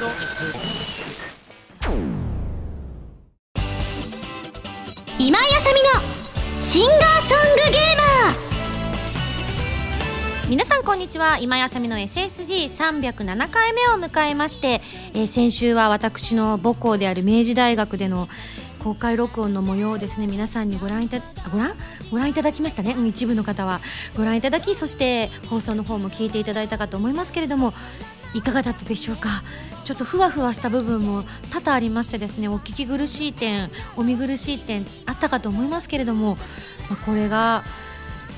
[0.00, 0.12] 今井
[5.54, 5.90] あさみの
[6.62, 8.36] シンガーソングゲーマー。
[10.48, 11.38] 皆さんこんにちは。
[11.38, 14.80] 今井あさみの SSG307 回目を迎えまして、
[15.12, 18.30] えー先週は私の母校である明治大学での
[18.82, 21.20] 公開録音の模様をですね皆さんにご覧いた
[21.52, 21.74] ご覧？
[22.10, 23.80] ご覧いただきましたね、うん一部の方は
[24.16, 27.74] ご覧いただきそして放送の方も聞いていただいたかと思いますけれども
[28.34, 29.42] いかがだったでしょうか？
[29.84, 36.36] ちょっとふわふわした部分も多々ありましてですねお聞き苦しい点お見苦しい点あったかと思いますけれども、
[36.88, 37.64] まあこれが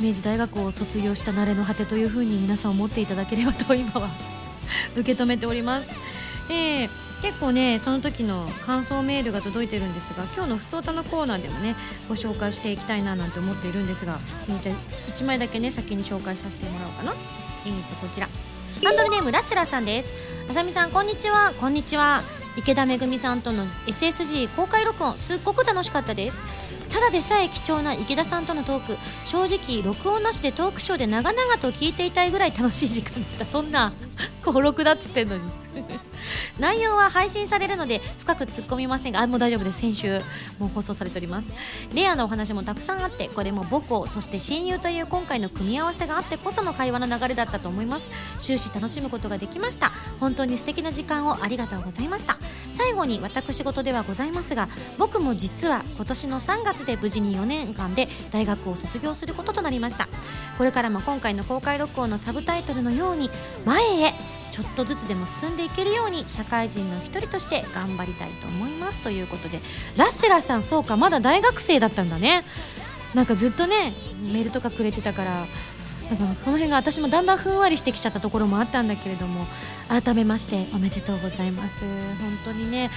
[0.01, 4.09] 明治大学を卒業した慣れの果てというふうに皆さん思っていただければと今は
[4.97, 5.89] 受け止めております。
[6.51, 6.91] えー
[7.23, 11.77] 結構ねその時の感想メールが届いてるんですが今日の「ふつおた」のコーナーでもね
[12.09, 14.75] ご紹介していきたいななんて思っているんですが、えーじゃあ
[15.15, 17.15] 1枚だけね先に紹介させてもらおうかな。
[17.65, 18.29] えーとこちら。
[18.81, 20.13] ハンドルネームラシラさんです。
[20.51, 21.53] あさみさんこんにちは。
[21.61, 22.23] こんにちは。
[22.57, 26.43] 池田めぐみさんとの SSG 公開録音すっごく楽しかったです。
[26.91, 33.47] ただでさえ貴重な池田さんとのトーク正直録音なしでトークショーで長々と聞いていたいぐらい楽しい時間でした。
[33.47, 33.93] そんな
[34.43, 35.62] 56だっつってんのに。
[36.59, 39.81] 内容は配信されるので深く突っ込みませんがあもう大丈夫です。
[39.81, 40.21] 先週
[40.59, 41.49] もう放送されております。
[41.95, 48.07] レアなお話もたくさんあってこれも母校そして親友という今回の組み合わせがあってこその会話の流れだったと思います。
[48.39, 49.93] 終始楽しむことができました。
[50.21, 52.37] 本当に素敵な時間をありがとうございました。
[52.73, 60.09] 最後に私事ではございますが僕も実は今年の3月で無事に4年間で大学を卒業することとなりました。
[60.59, 63.31] これからも今回の公開録音のサブタイトルのように
[63.65, 64.15] 前へ
[64.53, 69.61] ちょっとずつでも進んでいけるように社会人の一人として頑張りたいと思いますということで
[69.97, 72.45] ラッセラさんそうかまだ大学生だったんだね。
[73.15, 73.93] なんかずっとね
[74.33, 75.31] メールとかくれてたから
[76.11, 79.47] なんかこの辺が私もだんだんふんわりしてきちゃったところもあったんだけれども
[79.89, 81.81] 改めましておめでとうございます。
[81.81, 82.91] 本当にね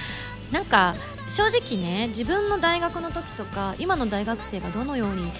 [0.52, 0.94] なんか
[1.28, 5.32] 正直ね自分の大学の時とか今の大学生がどのように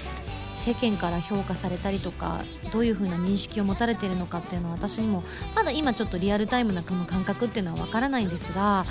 [0.67, 5.23] 世間から評価されたりとかどういう風な認識を持たれているのかっていうのは私にも
[5.55, 8.85] まだ今ちょっとリアルタイムなこの感覚っていうのはわからないんですが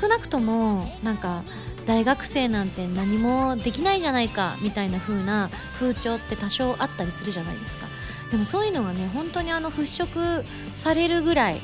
[0.00, 1.44] 少なくともなんか
[1.86, 7.86] 大学生なんて何もできないじゃないかみたいな風な風潮って多少あったりするじゃないですか。
[8.30, 11.60] でもそういうのがね本当にあの払拭されるぐらい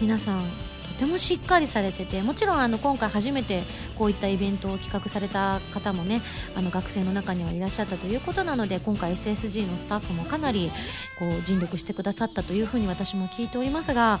[0.00, 0.69] 皆さん
[1.00, 3.62] てもしっかりされててもちろんあの今回初めて
[3.98, 6.20] こういったイベントを企画された方もね
[6.54, 10.70] あの学生の中にはいらっしゃったということなので今回 SSG のスタッフもかなり
[11.18, 14.20] こう尽力してくださったというふうに私も聞いておりますが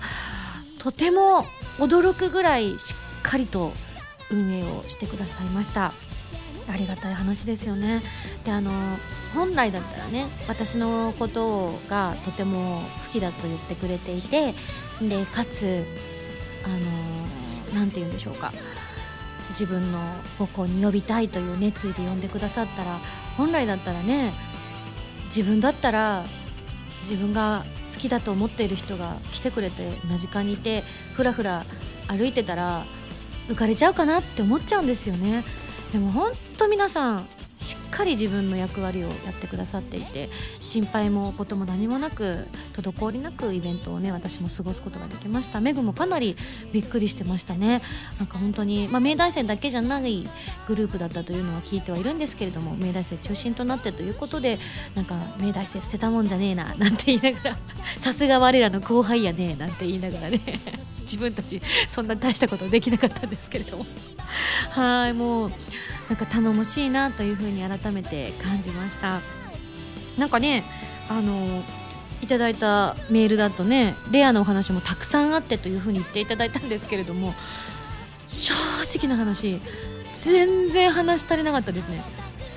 [0.78, 1.44] とても
[1.78, 3.72] 驚くぐらいしっかりと
[4.30, 5.92] 運営をしてくださいました。
[6.68, 8.00] ありがたい話ですよね。
[8.44, 8.70] であの
[9.34, 14.54] 本来だったらね私のことがとても好きだと言ってくれていて
[15.02, 15.84] でかつ
[16.64, 18.52] あのなんて言うんでしょうか。
[19.50, 19.98] 自分の
[20.38, 22.98] 母校に呼びたいという熱意で呼んでくださったら
[23.36, 24.32] 本来だったらね
[25.24, 26.24] 自分だったら
[27.02, 30.84] 自分が好きだと思っている人が来てくれて間近にいて
[31.14, 31.64] ふらふら
[32.06, 32.84] 歩いてたら
[33.48, 35.44] 浮かれちゃうかなって思っちゃうんですよね。
[35.92, 37.28] でも本当皆さん
[38.00, 45.60] かり自分の役割をやってくださっていて心配もことも何もなく滞りなくイベントをね私も過ごすことができました。
[45.60, 46.34] メグもかなり
[46.72, 47.82] びっくりしてましたね。
[48.18, 50.26] なんか本当にまあ明大生だけじゃない
[50.66, 54.58] グループだったというのは聞いてはいるんですけれども明大生中心となってということで
[54.94, 57.58] なんか明大生捨てたもんじゃねえな なんて言いながら
[57.98, 60.40] さすが我らの後輩やねなんて言いながらね。
[61.02, 63.86] 自分たちそんな大したことできなかったんですけれども。
[64.70, 65.52] はいもう
[66.10, 69.20] なんか頼もしいなというふうに改めて感じました。
[70.18, 70.64] なんかね
[71.08, 71.62] あの
[72.20, 77.32] いただいたメールだとねレアなお話もたくさんあってというふうに言っていただいたんですけれども
[78.26, 78.52] 正
[78.98, 79.60] 直な話
[80.12, 82.02] 全然話し足りなかったですね。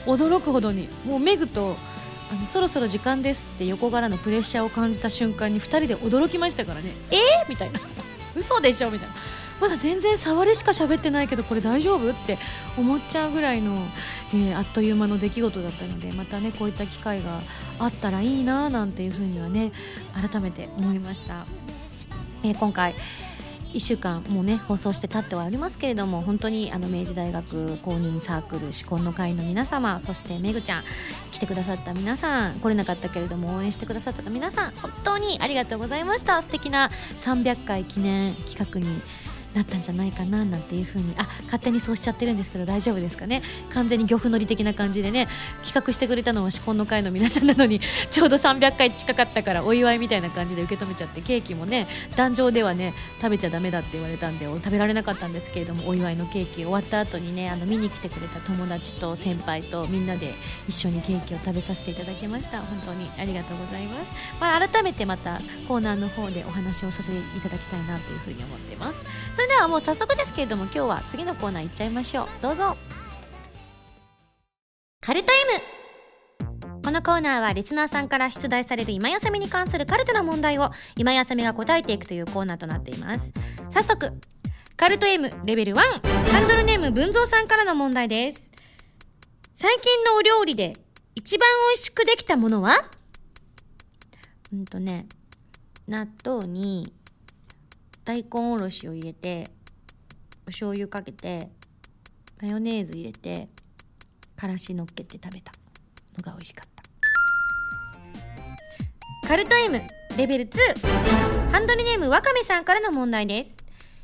[0.07, 1.77] 驚くほどにもうメグと
[2.31, 6.91] あのそろそろ時間ですって横からのプレッシャーを感じた瞬間に2人で驚きましたからね。
[7.11, 7.79] えー、みたいな。
[8.35, 8.89] 嘘でしょ？
[8.89, 9.15] みたいな。
[9.63, 12.37] まだ全然触りしか喋ってないけどこれ大丈夫って
[12.77, 13.87] 思っちゃうぐらいの、
[14.33, 17.39] えーあっという間の出来事だったのでまたねこういった機会が
[17.79, 19.71] あったらいいななんていうふうにはね
[20.29, 21.45] 改めて思いました、
[22.43, 22.93] えー今回
[23.71, 30.83] 1週間もうね放送して経ってはおりますけれども本当にあの明治大学公認サークル至婚の会の皆様そしてめぐちゃん
[31.31, 36.41] 来てくださった皆さん来れなかったけれども応援してくださった皆さん本当にありがとうございました。
[36.43, 39.01] 素敵な300回記念企画に
[39.53, 43.41] なったんじゃないかななんていうふうにあ勝手にそうしちゃってるんですけど大丈夫ですかね。
[43.73, 45.27] 完全に漁夫の利的な感じでね
[45.63, 47.79] 企画してくれたのは至婚の会の皆さんなのに
[48.11, 60.33] ちょうど300回近かったからお祝いみたいな感じで受け止めちゃってケーキもね壇上ではね食べちゃだめだって言われたんで食べられなかったんですけれどもお祝いのケーキ終わった後にねあの見に来てくれた友達と先輩とみんなで
[60.67, 62.61] 一緒にケーキを食べさせていただきました。
[62.61, 69.03] 本当にありがとうございます、まあ、改めてまたコーナーの方でお話をさせていただきたいなというふうに思ってます。
[69.33, 72.27] それではもう早速ですけれども今日は次のコーナー行っちゃいましょう。
[72.41, 72.75] どうぞ。
[75.01, 83.33] カルト M このコーナーはリスナーさんから出題される今やさみに関するカルトな問題を今やさみが答えていくというコーナーとなっています。
[83.69, 84.13] 早速
[84.77, 88.51] カルト M レベル1ハンドルネーム文蔵さんからの問題です。
[89.53, 90.73] 最近のお料理で
[91.15, 92.75] 一番美味しくできたものは？
[94.53, 95.05] うんとね
[95.87, 96.93] 納豆に
[98.05, 99.47] 大根おろしを入れて
[100.45, 101.49] お醤油かけて
[102.41, 103.47] マヨネーズ入れて
[104.35, 105.53] からし乗っけて食べた
[106.17, 106.69] のが美味しかっ
[109.21, 109.27] た。
[109.27, 109.81] カルト M
[110.17, 110.57] レベル2
[111.49, 113.63] ハンドルネームわかめさんからの問題です。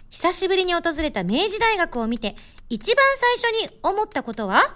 [0.10, 2.36] 久しぶりに訪れた明治大学を見て
[2.70, 3.06] 一番
[3.38, 4.74] 最初に思ったことは？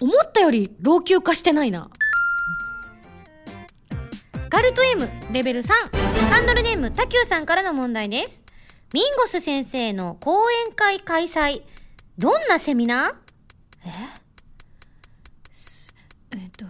[0.00, 1.88] 思ったより老朽化してないな。
[4.50, 5.68] カルト M レベル3
[6.30, 8.42] ハンドルネームタキューさんからの問題です。
[8.94, 11.62] ミンゴス先生の講演会開催
[12.16, 13.14] どんなセミナー？
[13.84, 13.90] え？
[16.32, 16.64] えっと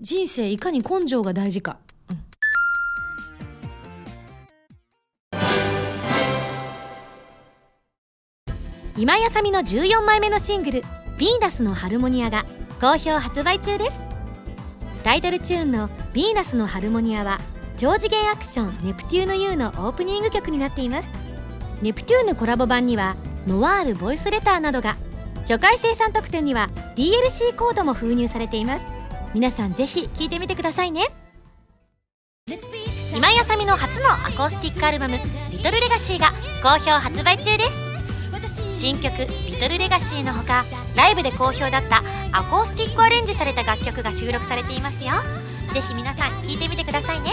[0.00, 1.78] 人生いかに根性が大事か、
[2.08, 2.22] うん、
[8.96, 10.82] 今やさみの14枚目のシングル
[11.18, 12.44] 「ヴィーナスのハルモニア」が
[12.80, 14.03] 好評発売中です
[15.04, 17.40] タイトルチューンの「ヴィーナスのハルモニア」は
[17.76, 21.08] 超次元アクション「ネプテューヌ U」のオープニング曲になっています
[21.82, 23.14] ネプテューヌコラボ版には
[23.46, 24.96] ノワールボイスレターなどが
[25.40, 28.84] 初回生産特典には DLC コードも封入されています。
[29.34, 31.08] 皆さんぜひ聴いてみてくださいね。
[33.14, 35.18] 今井あさみの初のアコースティックアルバム
[35.52, 37.83] 「リトルレガシーが好評発売中です。
[38.84, 42.02] 新曲「リトルレガシーのほかライブで好評だった
[42.32, 45.12] アコースティックアレンジされた楽曲が収録されていますよ。
[45.72, 47.32] ぜひ皆さん聴いてみてくださいね。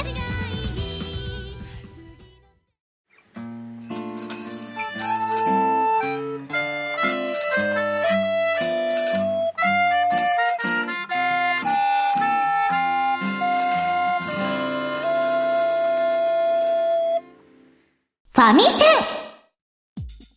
[18.33, 18.90] ファミセ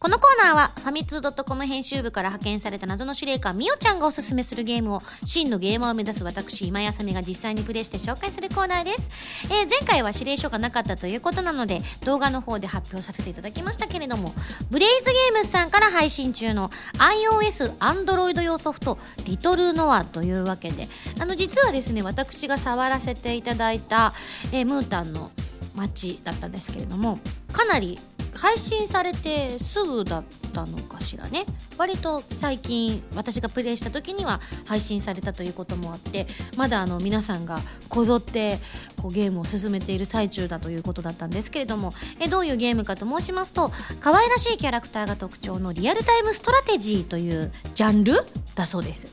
[0.04, 14.34] このコーナーはファミツー .com 編集部から派遣された謎の司令官みおちゃんがおすすめするゲームを真のゲーマーを目指す私今やさみが実際にプレイして紹介するコーナーです、えー、前回は指令書がなかったということなので動画の方で発表させていただきましたけれども
[14.70, 16.68] ブレイズゲームズさんから配信中の
[16.98, 20.86] iOS、Android 用ソフトリトルノアというわけで
[21.18, 24.12] あの実はですね私が触らせていただいた、
[24.52, 25.30] えー、ムータンの
[25.74, 27.20] 街だったんですけれども
[27.54, 27.98] かなり
[28.34, 31.44] 配信されてすぐだったのかしらね
[31.78, 36.26] 割と最近私がプレイした時には配信されたということもあって
[36.56, 37.58] まだあの皆さんが
[37.88, 38.58] こぞって
[39.00, 43.70] こうゲームを進めている最中だということだったんですけれどもえどういうゲームかと申しますと
[44.00, 48.14] 可愛らしいキャラクターが特徴のリアルタイムストラテジーというジャンル
[48.54, 49.06] だそうです。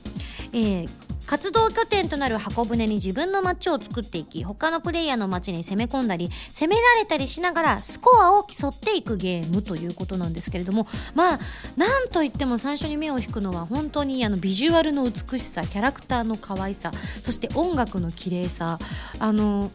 [0.53, 11.39] えー活動拠点となる箱舟に自分の街を作っていき他のプレイヤーの街に攻め込んだり攻められたりしながらスコアを競っていくゲームということなんですけれどもまあ
[11.77, 16.91] なんといっても最初に目を引くのは本当にあのビジュアルの美しさキャラクターの可愛さ
[17.21, 18.79] そして音楽の綺麗さ
[19.19, 19.71] あの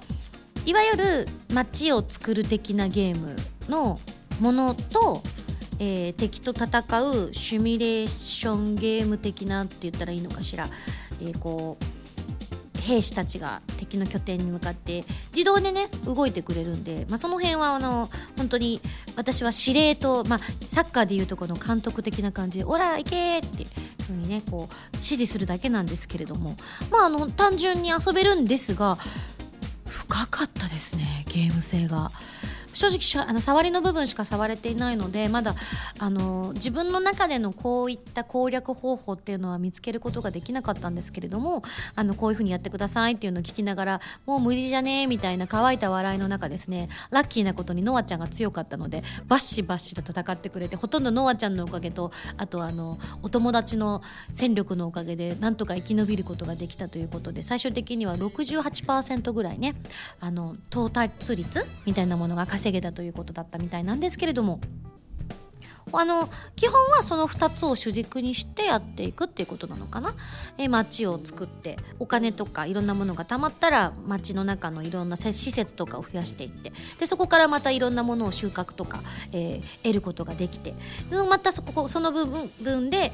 [0.64, 3.37] いわゆる街を作る的なゲーム
[3.68, 3.99] の
[4.40, 5.23] ものと
[5.78, 10.68] えー、敵と戦うシミュレーションゲーム的なって言ったらいいのかしら。
[11.20, 11.96] えー、こう
[12.87, 15.04] 兵士たちが敵の拠点に向かって
[15.35, 18.80] 自動でね動いてくれるんで、まあ、その辺はあの本当に
[19.16, 23.66] 私は司令と、まあ、サッカーでいうとこの監督的な感じで「オラ行け!」って
[24.06, 26.54] ふうにねこう指示するだけなんですけれども
[26.90, 28.99] まああの単純に遊べるんですが
[29.87, 32.11] 深かったですねゲーム性が。
[32.76, 35.54] 正直あの触りの部分しか触れていないのでまだ
[35.99, 41.62] あの自分の中でのこういった攻略方法っていうのは見つけることができなかったんですけれども
[41.95, 59.75] あのこういうふうにやってくださいっていうのを聞きながらもう無理じゃねえみたいな乾いた笑いの中ですねラッキーなことにノアちゃんが強かったのでバッシバッシと戦ってくれてほとんどノアちゃんのおかげとあとあのお友達の戦力のおかげでなんとか生き延びることができたということで最終的には68%ぐらいね
[60.21, 64.61] あの到達率みたいなものが稼稼げたということだったみたいなんですけれども
[65.92, 70.16] あの基本はその2つを主軸にしてやっていくっていうことなのかな、
[70.58, 80.75] え街を作ってお金とかいろんなものがたまったら街の中のいろんな施設とかを増やしていってでそこからまたいろんなものを収穫とか、えー、得ることができて
[81.08, 83.12] そのまたそこその部分で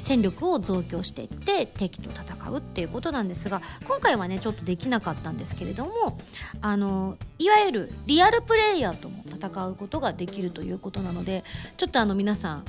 [0.00, 6.18] 戦力を増強していって敵と戦うっていうことなんですが今回はねちょっとできなかったんですけれども
[6.60, 11.44] あのいわゆるリアルプレイヤーとも戦うことができるということなので
[11.76, 12.64] ちょっとあの皆さん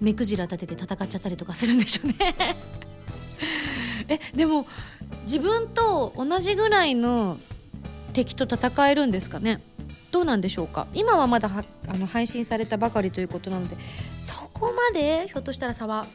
[0.00, 2.36] 目くじら立てて戦っちゃったりとかするんでしょうね。
[4.08, 4.66] えでも
[5.22, 7.38] 自分と同じぐらいの
[8.12, 9.62] 敵と戦えるんですかね？
[10.10, 10.86] どうなんでしょうか？
[10.94, 11.50] 今はまだ
[11.88, 13.76] あの配信されたばかりということなので
[14.26, 16.06] そこまでひょっとしたら差は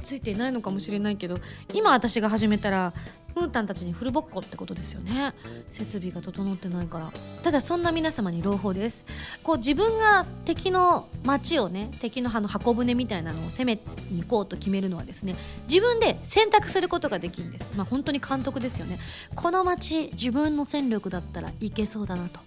[0.00, 1.38] ついていないのかもしれないけど
[1.72, 2.92] 今私が始めたら
[3.34, 5.34] ムータンたちにフルボッコってことですよね。
[5.70, 7.12] 設備が整ってないから。
[7.42, 9.04] ただそんな皆様に朗報です。
[9.42, 13.78] こう自分が敵の町をね敵のの箱舟みたいなのを攻め
[14.10, 15.36] に行こうと決めるのはですね
[15.68, 17.76] 自分で選択することができるんです。
[17.76, 18.98] まあ本当に監督ですよね。
[19.34, 22.40] この町自分の戦力だったらいけそうだなと。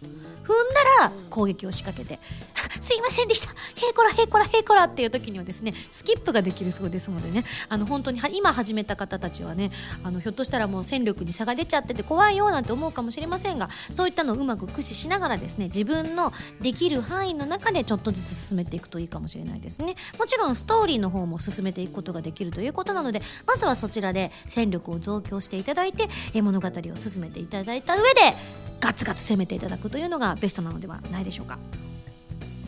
[0.43, 2.19] 踏んだら攻撃を仕掛けて
[2.81, 3.49] すいませんでした。
[3.49, 4.83] へいこらへいこらへいこら。
[4.83, 7.45] っていう時にはですねスキップができるそうですのでね。
[7.69, 9.71] あの本当に今始めた方たちはね
[10.03, 19.95] あのひょっとしたらもう戦力に差が出ちゃってて怖いよなんて思うかもしれませんがそういったのをうまく駆使しながらですね自分のできる範囲の中でちょっとずつ進めていくといいかもしれないですね。
[20.17, 26.09] もちろんストーリーの方も進めていくことができるということなのでまずはそちらで戦力を増強していただいて
[26.41, 28.35] 物語を進めていただいた上で
[28.79, 31.57] ガツガツ攻めていただくというのがベストなのではないでしょうか。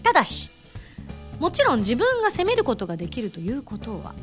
[0.04, 0.50] ただし
[1.40, 4.14] もちろん自分が攻めることができるということは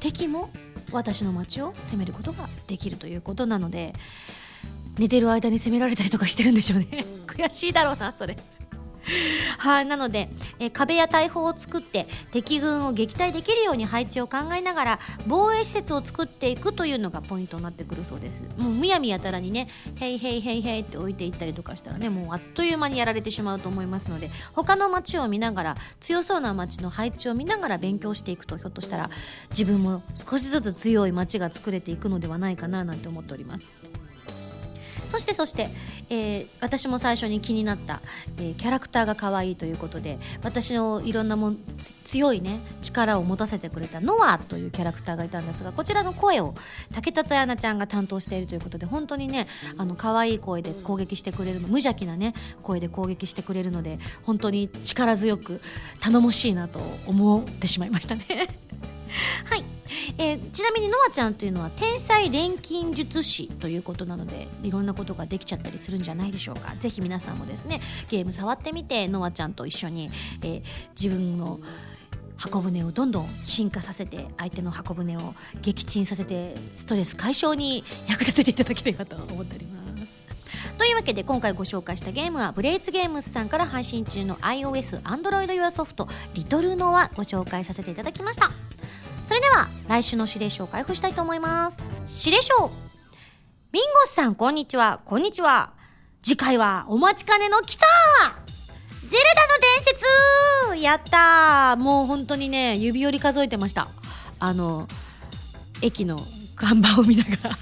[0.00, 0.50] 敵も
[0.92, 3.92] 私の町を攻めることができるということなので
[4.98, 6.88] 寝てる間に攻められたりとかしてるんでしょうね。
[7.26, 8.36] 悔しいだろうなそれ。
[9.58, 19.68] はい、なので、え壁や大砲を作って敵軍を撃退できるように配置を考えながら防衛施設を作っていくというのがポイントになってくるそうですもうむやみやたらにね
[20.00, 29.10] 「へいへいへいへい」って置いていったりとかしたらねもうあっという間にやられてしまうと思いますので他の街を見ながら強そうな街の配置を見ながら勉強していくとひょっとしたら
[29.50, 33.66] 自分も少しずつ強い街が作れていくのではないかななんて思っております。
[35.16, 35.70] そしてそして、
[36.10, 38.02] えー、私も最初に気になった、
[38.36, 41.58] えー、キャラクターが可愛いということで私のいろんなもん
[42.04, 46.54] 強いね力を持たせてくれたノアというキャラクターがいたんですがこちらの声を
[46.92, 55.62] 竹達彩奈ちゃんが担当しているということで本当にねあの可愛い声で攻撃してくれるの無邪気なね声で攻撃してくれるので本当に力強く
[55.98, 58.48] 頼もしいなと思ってしまいましたね。
[59.44, 59.64] はい
[60.18, 70.10] えー、ちなみにノアちゃんというのは天才錬金術師ということなのでいろんなことができちゃったりするんじゃないでしょうかぜひ皆さんもですねゲーム触ってみてノアちゃんと一緒に、
[70.42, 70.62] えー、
[71.00, 71.60] 自分の
[72.36, 79.86] 箱舟をどんどん進化させて相手の箱舟を撃沈させてストレス解消に役立てていただければと思っております。
[80.78, 88.50] というわけで今回ご紹介したゲームはブレイズゲームスさんから配信中の iOS、Android 用ソフトリトルノアご紹介させていただきました。
[89.26, 91.76] それでは来週の指令書を開封したいと思います。
[92.24, 92.70] 指令書。
[93.72, 95.00] ミンゴスさんこんにちは。
[95.04, 95.72] こんにちは。
[96.22, 97.86] 次回はお待ちかねの来た。
[99.02, 99.58] ゼルダの
[100.70, 100.80] 伝説。
[100.80, 103.88] やったもう本当にね指折り数えてました。
[104.38, 104.86] あの
[105.82, 106.20] 駅の
[106.54, 107.58] 看板を見ながら。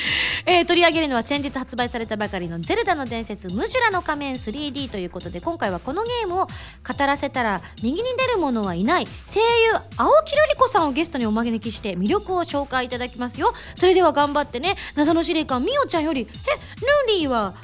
[0.46, 6.52] えー、取り上げるのは先日発売されたばかりの「ゼルダの伝説ムシュラの仮面 3D」ということで今回はこのゲームを語
[6.98, 13.52] らせたら右に出る者はいない声優青木瑠璃子さんをゲストにお招きして魅力を紹介いただきますよ。
[13.74, 17.54] それでは頑張ってね謎の司令官みおちゃんより「えルーリーは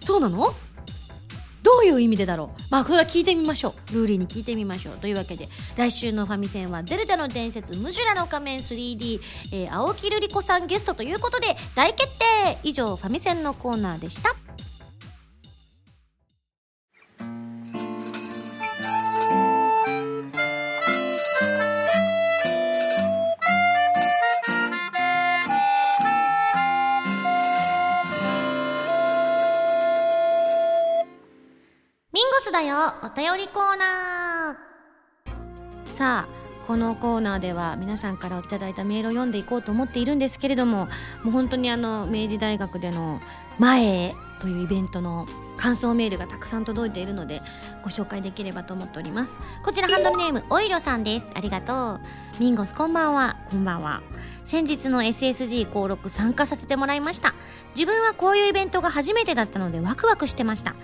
[0.00, 0.54] そうなの？
[1.62, 2.62] どういう意味でだろう？
[2.70, 3.94] まあこれは聞いてみましょう。
[3.94, 4.98] ルーリーに聞いてみましょう。
[4.98, 9.20] というわけで来週のファミセンは「デルタの伝説ムジュラの仮面 3D、
[9.52, 12.58] えー、青木瑠璃子さんゲストということで大決定。
[12.64, 14.34] 以上ファミセンのコーナーでした。
[32.52, 35.92] だよお便りコーナー。
[35.94, 40.86] さあこのコーナーでは皆さんからいただいたメールを読んでいこうと思っているんですけれども
[41.24, 43.20] もう本当にあの明治大学での
[43.58, 45.26] 前へというイベントの
[45.62, 47.40] 感想メールがたくさん届いているので
[47.84, 49.38] ご紹介できればと思っております。
[49.64, 51.30] こちらハンドルネームおいろさんです。
[51.34, 52.40] ありがとう。
[52.40, 53.36] ミンゴスこんばんは。
[53.48, 54.02] こんばんは。
[54.44, 57.32] 先日の SSG 登録参加させてもらいました。
[57.76, 60.74] 自分はこういうイベントが初めてだったのでワクワクしてました。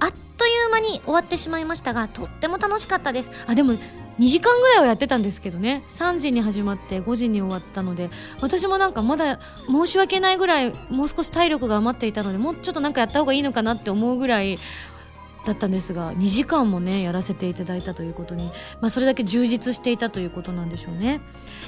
[0.00, 3.30] あっという間に終わってしまいましたがとっても楽しかったです。
[3.46, 3.74] あでも
[4.18, 5.84] 2時間ぐらいはやってたんですけどね。
[5.88, 14.58] 3時に始まって5時に終わったので私もなんかまだ申し訳ないぐらいもう少し体力が余っていたのでもうちょっとなんかやった方がいいのかなって思うぐらい
[15.44, 21.20] だったんですが2時間もねやらせていただいたということに、まあ、それだけ充実していたということなんでしょうね、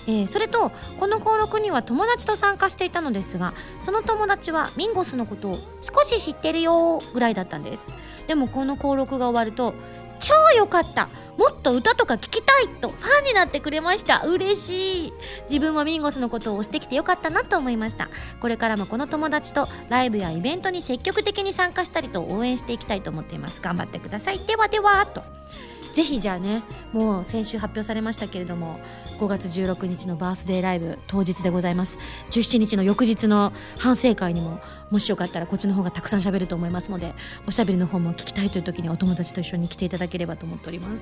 [0.06, 0.70] えー、それと
[1.00, 7.92] この登録には友達と参加していたのですがその友達はミンゴスのことを少し知ってるよぐらいだったんです。
[8.26, 9.74] でもこの登録が終わると
[10.54, 11.08] 良かった。
[11.36, 14.22] もっと歌とか聴きたいとファンになってくれました。
[14.24, 15.12] 嬉しい。
[15.48, 18.08] 自分もミンゴスのことを推してきてよかったなと思いました。
[18.40, 23.60] これからもこの友達とライブやイベントに積極的に参加したりと応援していきたいと思っています。
[23.60, 24.38] 頑張ってください。
[24.38, 25.22] ではではと。
[25.94, 28.80] ぜひじゃあねもう先週発表されましたけれども
[29.20, 31.98] 5月16日のバースデーライブ当日でございます。
[32.30, 34.60] 17日の翌日の反省会にも
[34.90, 37.14] もしよかったらこっちの方がたくさん喋ると思いますので
[37.46, 40.94] おしゃべりの方も聞きたいという時にお友達と一緒に来ていただければと思っております。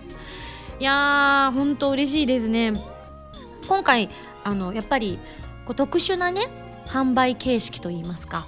[0.79, 2.75] いやー本当嬉しいですね。
[3.67, 4.11] 今回
[4.45, 5.19] あのやっぱり
[5.65, 6.49] こう特殊なね
[6.87, 8.47] 販売形式といいますか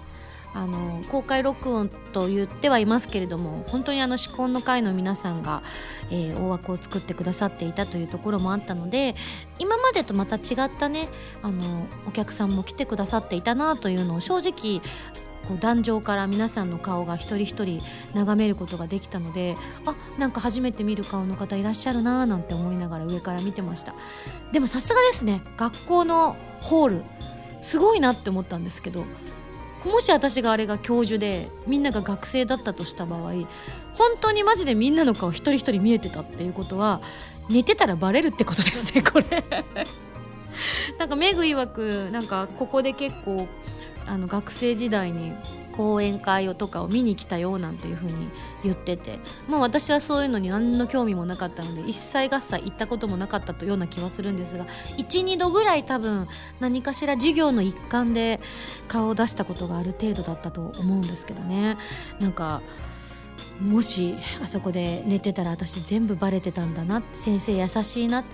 [0.55, 5.63] あの公開録音と言ってはいますけれども本当にあの至婚の会の皆さんが、
[6.11, 9.17] えー、大枠を作ってくださっていたというところもあったので
[9.59, 11.09] 今までとまた違ったね
[11.43, 14.81] あのお客さんも来てくださっていたなというのを正直
[15.49, 17.83] こう壇上から皆さんの顔が一人一人
[18.15, 23.95] 眺めることができたのであなんか初めて見る顔の方いらっしゃるなーなんて思いながら上から見てました。
[24.53, 27.05] でもさすがですね学校のホール
[27.61, 29.05] すごいなって思ったんですけど
[29.85, 33.33] もし私があれが教授でみんなが学生だったとした場合
[33.97, 37.01] 本当にマジでみんなの顔一人一人見えてたっていうことは
[37.49, 39.45] 寝てたらバレるってことですねこれ。
[40.99, 43.49] なんかメグ曰くなんかここで結構
[44.07, 45.33] あの学生時代に
[45.77, 48.31] 講演会をとかを見に来たよなんていうふうに
[48.63, 54.67] 言っててもう私はそういうのに何の興味もなかったので一切合切行ったこともなかったというような気はするんですが
[54.99, 56.29] 12度ぐらい多分
[56.61, 58.39] 何かしら授業の一環で
[58.87, 61.77] 顔を出したことがある程度だったと思うんですけどね。
[62.21, 62.63] なんか
[63.61, 68.25] もしあそこで寝てたら私全部バレてたんだな先生優しいな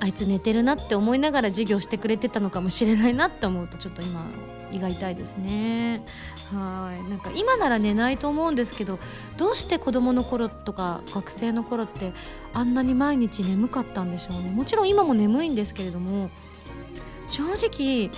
[0.00, 4.26] あいつ寝てるなって思いながら授業してくれてたのかもしれないなって思うとちょっと今
[4.70, 6.04] 胃が痛いですね。
[6.52, 7.10] はい。
[7.10, 8.98] なんか今なら寝ないと思うんですけど
[9.36, 12.12] どうして子供の頃とか学生の頃って
[12.52, 14.50] あんなに毎日眠かったんでしょうね。
[14.50, 16.30] もちろん今も眠いんですけれども
[17.26, 18.10] 正直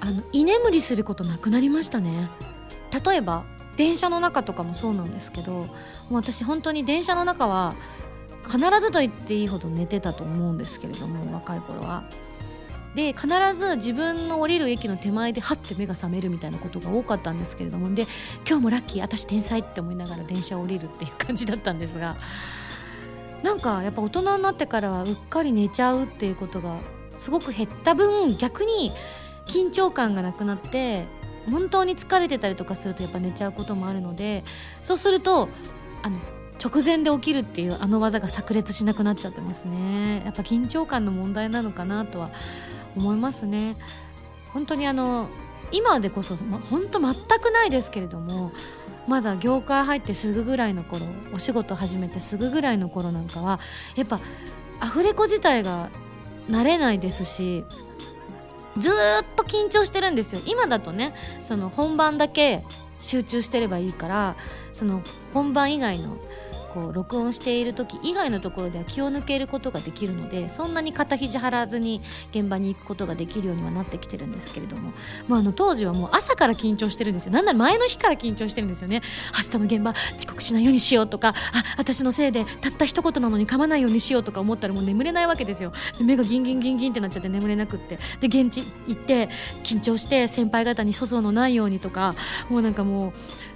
[0.00, 2.28] あの居眠りすることなくなりましたね。
[3.04, 3.44] 例えば
[3.76, 5.64] 電車の中とかもそうなんですけども
[6.10, 7.74] う私本当に電車の中は
[8.44, 12.02] 必ずと言っていいほど寝てたと思うんですけれども若い頃は。
[12.94, 18.08] で必ず自分の降りる駅の手前でハッて目が覚めるみたいなことが多かったんですけれどもで
[18.48, 22.16] 今日もラッキー私天才って思いながら電車を降りるっていう感じだったんですが
[23.44, 26.78] なんかやっぱ大人になってからはうっかり寝ちゃうっていうことが
[27.16, 28.92] すごく減った分逆に
[29.46, 31.06] 緊張感がなくなって
[31.48, 34.42] 本当に疲れてたりとかするとやっぱ寝ちゃうこともあるので
[34.82, 35.48] そうすると
[36.02, 36.18] あの
[36.62, 40.22] 直前で起きるっていうあの技が炸裂しなくなっちゃってますね。
[40.24, 42.30] やっぱ緊張感の問題なのかなとは
[42.94, 43.76] 思いますね。
[44.52, 45.28] 本当にあの
[45.72, 48.52] 今でこそ、ま、本当全くないですけれども
[49.06, 53.58] まだ業界入ってすぐぐらいの頃お仕事始めてすぐぐらいの頃なんかは
[53.96, 54.20] やっぱ
[54.80, 55.88] アフレコ自体が
[56.48, 57.64] 慣れないですし
[58.76, 58.92] ずっ
[59.36, 60.42] と緊張してるんですよ。
[60.44, 62.62] 今だとねその本番だけ
[63.00, 64.36] 集中してればいいから
[64.72, 66.16] その本番以外の
[66.72, 72.00] こう録音している時以外のところでは気を抜けることができるのでそんなに肩肘張らずに
[72.32, 74.92] 現場に行くことができるようにはなってきてるんですけれども、
[75.28, 77.32] まあ、あの当時はもう朝から緊張してるんですよ。
[77.32, 79.02] なんなら前の日から緊張してるんですよね。
[79.36, 81.34] 明日の現場遅刻しないようにしようとかあ
[81.76, 85.72] 私のせいでたった一言なのに噛まないようにしようとか思ったらもう眠れないわけですよ。
[86.00, 87.98] 目がギンギンギンギンってなっちゃって眠れなくって。
[88.20, 89.28] で現地行って
[89.62, 92.14] 緊張して先輩方に粗相のないようにとか
[92.48, 93.12] もうなんかもう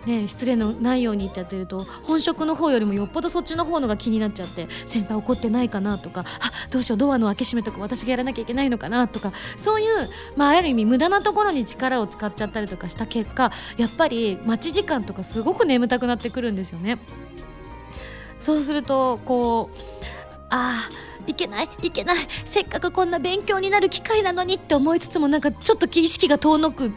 [0.06, 16.98] ね、失礼のないようにってやってると本職の方よりもよっぽどそっちの方のが気になっちゃって先輩怒ってないかなとかあどうしようドアの開け閉めとか私がやらなきゃいけないのかなとかそういう、まあ、ある意味無駄なところに力を使っちゃったりとかした結果やっぱり待ち時間とかすごく眠たくなってくるんですよね。
[18.38, 19.76] そうするとこう
[20.50, 26.92] ああいけないいけないせっかくこんな勉強になる機会なのにって思いつつもなんかちょっと意識が遠のく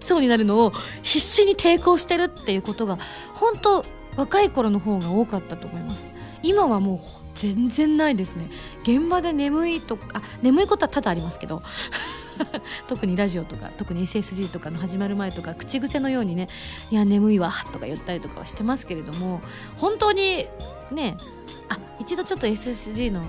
[0.00, 2.98] そうになるのを必死に抵抗してるっていうことが
[3.34, 3.84] 本当
[4.16, 6.08] 若い頃の方が多かったと思います。
[6.42, 6.98] 今はもう
[7.34, 8.50] 全然ないですね。
[8.82, 11.62] 現場で眠いとかあ眠いことは多々ありますけど
[12.88, 16.48] 特にラジオとか特に SSG とかの始まる前とか口癖のようにね
[16.90, 19.40] 「いや眠いわ」とか言ったりとかはしてますけれども
[19.76, 20.46] 本当に
[20.92, 21.16] ね
[21.68, 23.28] あ一度ちょっと SSG のあの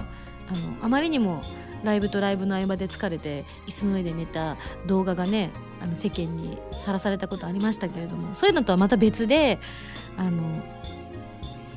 [0.82, 1.42] あまりにも
[1.84, 9.60] ライブとライブの合間で疲れて椅子の上で寝た動画がねあの世間にさらされたことありましたけれどもそういうのとはまた別で
[10.18, 10.42] あの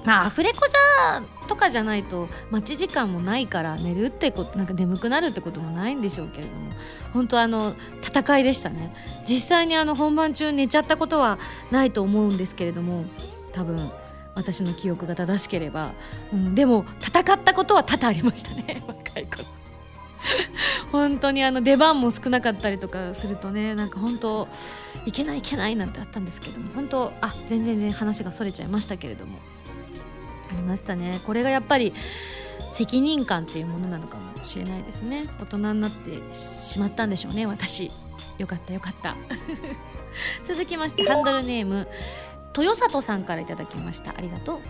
[0.04, 6.70] まあアフレコじゃとかじゃないと待ち時間もないから寝るってことなんか眠くなるってこともないんでしょうけれども
[7.12, 8.94] 本当あの戦いでしたね。
[9.24, 11.38] 実際にあの本番中寝ちゃったことは
[11.70, 13.04] ないと思うんですけれども
[13.52, 13.92] 多分
[14.34, 15.92] 私の記憶が正しければ、
[16.32, 18.82] うん、でも戦ったことは多々ありましたね。
[18.88, 19.61] 若い頃。
[20.92, 24.48] 本当にあの出番も少なかったりとかするとねなんか本当
[25.06, 29.38] いけないいけないなんてあったんですけども本当あ全然全然話がそれちゃいましたけれども。
[30.52, 31.20] ありましたね。
[31.24, 31.92] これがやっぱり
[32.70, 35.28] 責任感っていうものなのかもしれないですね。
[35.40, 37.90] 大人になってしまったんでしょうね私。
[38.38, 39.16] よかったよかった。
[40.46, 41.88] 続きましてハンドルネーム
[42.56, 44.14] 豊里さんからいただきました。
[44.16, 44.60] ありがとう。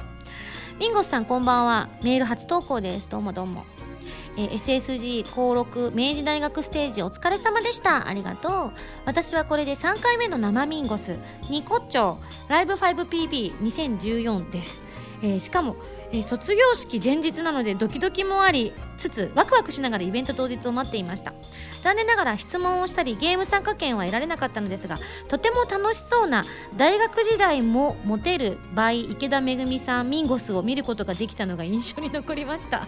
[0.79, 1.89] ミンゴスさんこんばんは。
[2.03, 3.09] メール初投稿です。
[3.09, 3.65] どうもどうも。
[4.37, 8.09] えー、SSG 登録明治大学ステージお疲れ様でした。
[8.09, 8.73] ありがとう。
[9.05, 11.19] 私はこれで3回目の生ミンゴス。
[11.51, 12.17] ニコッチョ
[12.49, 14.83] ライブ 5PB2014 です。
[15.23, 15.77] えー、しかも、
[16.11, 21.33] えー、卒業式前日なのでドキドキもありつつワクワクしながらイベント当日を待っていました。
[21.83, 26.45] 残念ながら質問をしたりゲーム参加券は得られなかったのですがとても楽しそうな
[26.77, 32.87] 大学時代もモテる by 池田めぐみさんミンゴスを見ることができたのが印象に残りました。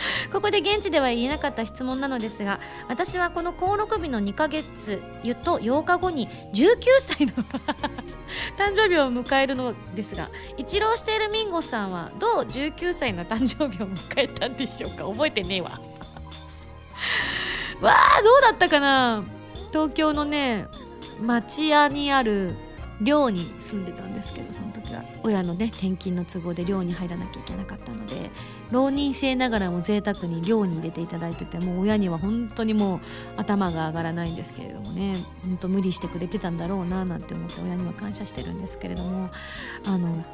[0.32, 5.02] ここで現地では言えなかった質問なのですが私はこの登録日の2ヶ月
[5.42, 7.32] と8日後に19歳の
[8.56, 15.04] 誕生日を迎えるのですが一浪しているミンゴさんはどう19歳の誕生日を迎えたんでしょうか？
[15.04, 15.80] 覚えてねえわ。
[17.80, 19.24] わあどうだったかな？
[19.72, 20.66] 東京のね
[21.20, 22.56] 町屋にある
[23.00, 24.77] 寮に住んでたんですけどその時。
[24.98, 28.30] は親のね転勤の都合で寮に入らなきゃいけなかったので
[28.70, 33.00] 浪人生ながらも贅沢に寮に入れていただいててもう親には本当にもう
[33.36, 39.30] 頭が上がらないんですけれどもね本当無理してくれてたんだろうななんて思って親には感謝してるんですけれども
[39.86, 40.24] あの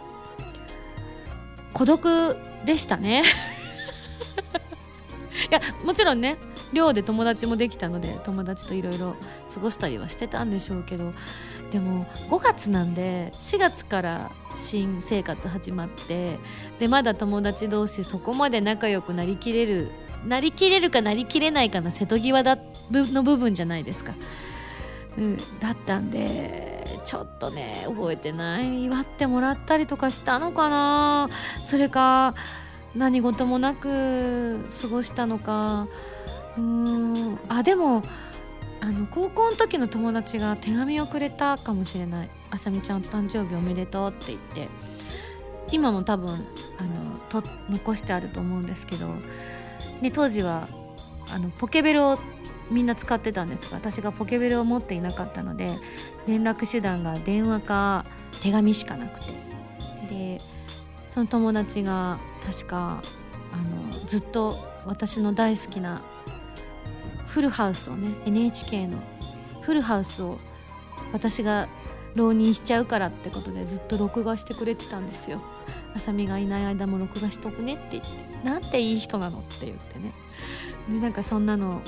[1.72, 3.24] 孤独でしたね。
[5.50, 6.38] いやもちろんね
[6.74, 9.16] 寮で友達もできたので友達といろいろ
[9.54, 11.12] 過ごしたりはしてたんでしょうけど
[11.70, 16.38] でも5月なんで4月から新生活始まって
[16.78, 19.90] でまだ友達同士そこまで仲良くなりきれる
[20.26, 22.58] なりきれるかなりきれないかな瀬戸際だ
[22.90, 24.14] の部分じゃないですか、
[25.18, 31.28] うん、だったんでちょっとね覚えてない祝ってもらったりとかしたのかな。
[31.62, 32.34] それか
[32.94, 35.86] 何事もなく過ごしたのか。
[36.56, 37.38] うん。
[37.48, 38.02] あでも
[38.80, 44.68] あの高校の時の友達が手紙をくれたかもしれない「あさみちゃん誕生日おめでとう」って言って。
[45.72, 46.28] 今も多分
[46.78, 49.08] あのと残してあると思うんですけど、
[50.00, 50.68] ね、当時は
[51.32, 52.18] あのポケベルを
[52.70, 53.68] みんな使ってたんです。
[53.70, 55.70] が私がポケベルを持っていなかったので
[56.26, 58.04] 連絡手段が電話か
[58.40, 59.32] 手紙しかなくて。
[60.08, 60.40] で
[61.08, 63.00] その友達が確か
[63.52, 66.02] あのずっと私の大好きな
[67.34, 69.02] フルハウスをね NHK の
[69.60, 70.36] フルハウスを
[71.12, 71.68] 私が
[72.14, 75.42] 浪人しちゃうからってことでずっと録画してくれてたんですよ。
[75.96, 78.10] あさみがいない間も録画しとくねって言って。
[78.44, 80.12] なんていい人なのって言ってね。
[80.88, 81.82] でなんかそんなの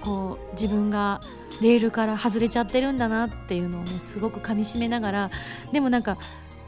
[0.00, 1.20] こう自分が
[1.60, 5.30] レールから外れちゃってるんだなっていうのをねすごくかみしめながら。
[5.72, 6.16] でもなんか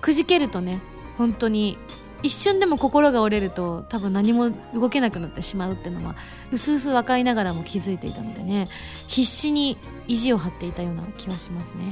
[0.02, 0.82] くじけるとね
[1.16, 1.78] 本当に
[2.26, 6.16] 一瞬でも心が折れると多分何も動けなくなってしまうっていうのは
[6.50, 8.66] うすうす分かりながらも気づいていたのでね
[9.06, 11.84] 必死に意地を張っていたような気はしますね。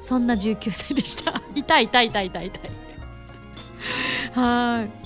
[0.00, 1.42] そんな19歳でした。
[1.54, 2.70] 痛い痛い痛い痛い痛い。
[4.32, 5.02] はい。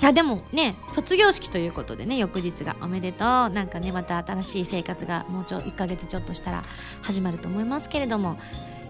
[0.00, 3.50] いやでもね卒業式ということでね翌日がおめでとう。
[3.50, 6.62] なんかねまた新しい生活がもうちょ1ヶ月ちょっとしたら
[7.02, 8.38] 始まると思いますけれども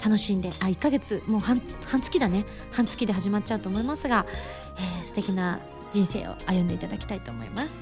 [0.02, 2.46] 楽しんであ1ヶ月もう半半月だね。
[2.72, 4.24] 半月で始まっちゃうと思いますが、
[4.76, 5.58] えー、素敵な
[5.90, 7.74] 人生を歩んでいただきたいと思います。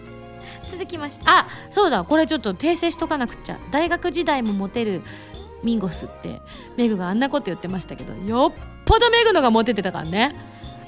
[0.70, 1.22] 続きまして。
[1.26, 2.04] あそうだ。
[2.04, 3.58] これちょっと訂正しとかなくちゃ。
[3.70, 5.02] 大学時代もモテる
[5.64, 6.40] ミンゴスって
[6.76, 10.34] メグがあんなこと言ってましたけどよっぽどメグのがモテてたからね。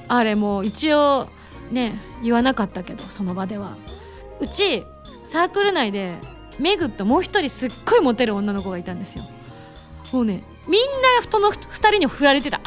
[0.09, 1.29] あれもう一応
[1.71, 3.77] ね言わなかったけどその場では。
[4.41, 4.85] うち
[5.25, 6.17] サークル内で
[6.59, 9.25] メグともう一人すっごいモテる女の子がいたんですよ。
[10.13, 10.83] もうねみん
[11.19, 12.61] な人の2人に振られてた。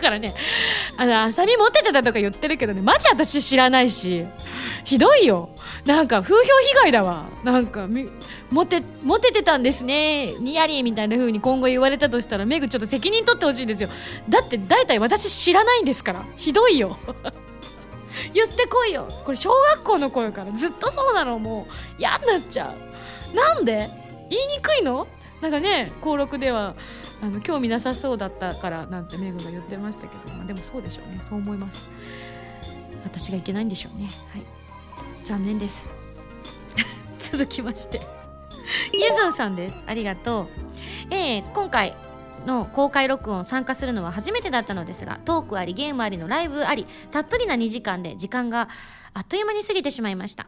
[0.00, 0.34] からね
[0.96, 4.26] あのあさみモテてたとか言ってるけどねマジ私知らないし
[4.84, 5.50] ひどいよ。
[5.84, 7.26] なんか風評被害だわ。
[7.44, 7.88] なんか
[8.50, 13.88] モテモテてたんですねニヤリみたいな風に今後言われたとしたらメグちょっと責任取ってほしいんですよ。
[14.28, 16.24] だって大体私知らないんですから。
[16.36, 16.98] ひどいよ。
[18.34, 19.08] 言ってこいよ。
[19.24, 21.38] これ小学校の頃からずっとそうなの。
[21.38, 22.74] もう嫌になっちゃ
[23.32, 23.36] う。
[23.36, 23.90] なんで？
[24.28, 25.06] 言いにくいの？
[25.40, 26.74] なんかね登録では
[27.22, 31.18] あの興味なさそうだったからなんてメグが言ってましたけど、まあ、でもそうでしょうね。
[31.22, 31.86] そう思います。
[33.04, 34.08] 私がいけないんでしょうね。
[34.32, 34.44] はい。
[35.24, 35.92] 残念です。
[37.18, 38.06] 続きまして。
[38.92, 39.76] ゆずんさんです。
[39.86, 40.48] ありがとう、
[41.10, 41.96] えー、今回
[42.46, 48.68] の公開録音参加するのは初めてだったのですがトークありゲームありのライブありたっぷりな2時間で時間が
[49.12, 50.46] あっという間に過ぎてしまいました。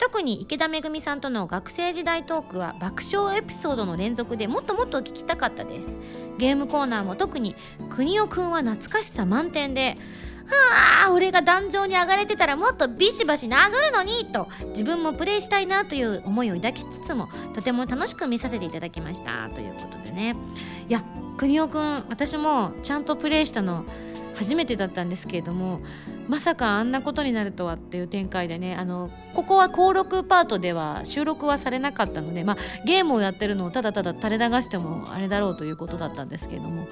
[0.00, 5.98] 特に池田めぐみさんとの学生時代トークは爆笑エピソードの連続でもっともっと聞きたかったです。
[6.38, 7.54] ゲームコーナーも特に
[7.90, 9.98] 国尾くんは懐かしさ満点で
[10.46, 19.50] はあ俺が壇上に上がれてたらもっとビシバシ殴るのにと自分もプレイしたいなという思いを抱きつつもとても楽しく見させていただきました。
[19.50, 20.34] ということでね。
[20.88, 21.04] いや
[21.36, 23.84] 国尾くん私もちゃんとプレイしたの
[24.40, 25.80] 初めてだったんですけれども
[26.26, 36.86] まさかあんなことになるとはっていう展開でねあのここは登録パートでは収録はされなかったので、まあ、ゲームをやってるのをただただ垂れ流してもあれだろうということだったんですけれども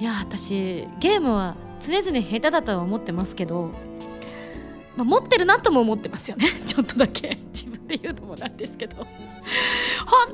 [0.00, 3.72] いや私ゲームは常々下手だとは思ってますけど、
[4.96, 6.46] まあ、持ってるなとも思ってますよね。
[6.66, 7.38] ちょっとだけ。
[7.52, 8.96] 自分で言うのもなんですけど。
[8.96, 9.06] 本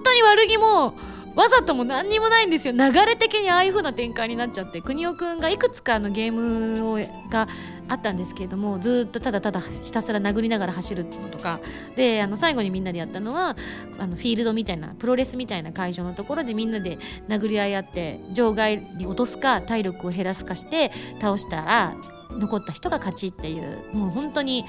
[0.03, 0.95] 当に悪気も
[1.37, 2.72] わざとも何にもないんですよ。
[2.72, 4.81] 流れ的にああいう風な展開になっちゃって。
[4.81, 7.46] 国尾くんがいくつかのゲームをが
[7.88, 11.61] あったんですけれどもずっとただただひたすら殴りながら走るのとか。
[11.94, 13.55] であの最後にみんなでやったのは
[13.99, 21.94] あのフィールドみたいなプロレスみたいな会場のところでみんなで殴り合いあって場外に落とすか体力を減らすかして倒したら
[22.31, 24.64] 残った人が勝ちっていうもう本当に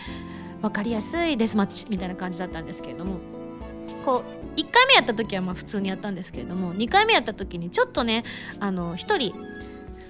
[0.62, 3.20] 分かりやすいデスマッチみたいな感じだったんですけれども。
[4.04, 8.24] こう1回目やった時はまあ普通にやったんですけれども2回目やった時にちょっとね
[8.60, 9.34] あの1人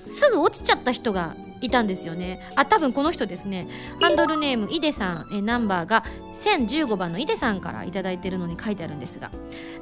[0.09, 2.47] すぐ落ちちゃった人がいたんですよね。
[2.55, 3.67] あ多分この人ですね。
[3.99, 5.29] ハンドルネームイデさん。
[5.33, 6.03] えナンバーが
[6.35, 9.31] 1015番のイデさんから頂いてるのに書いてあるんですが。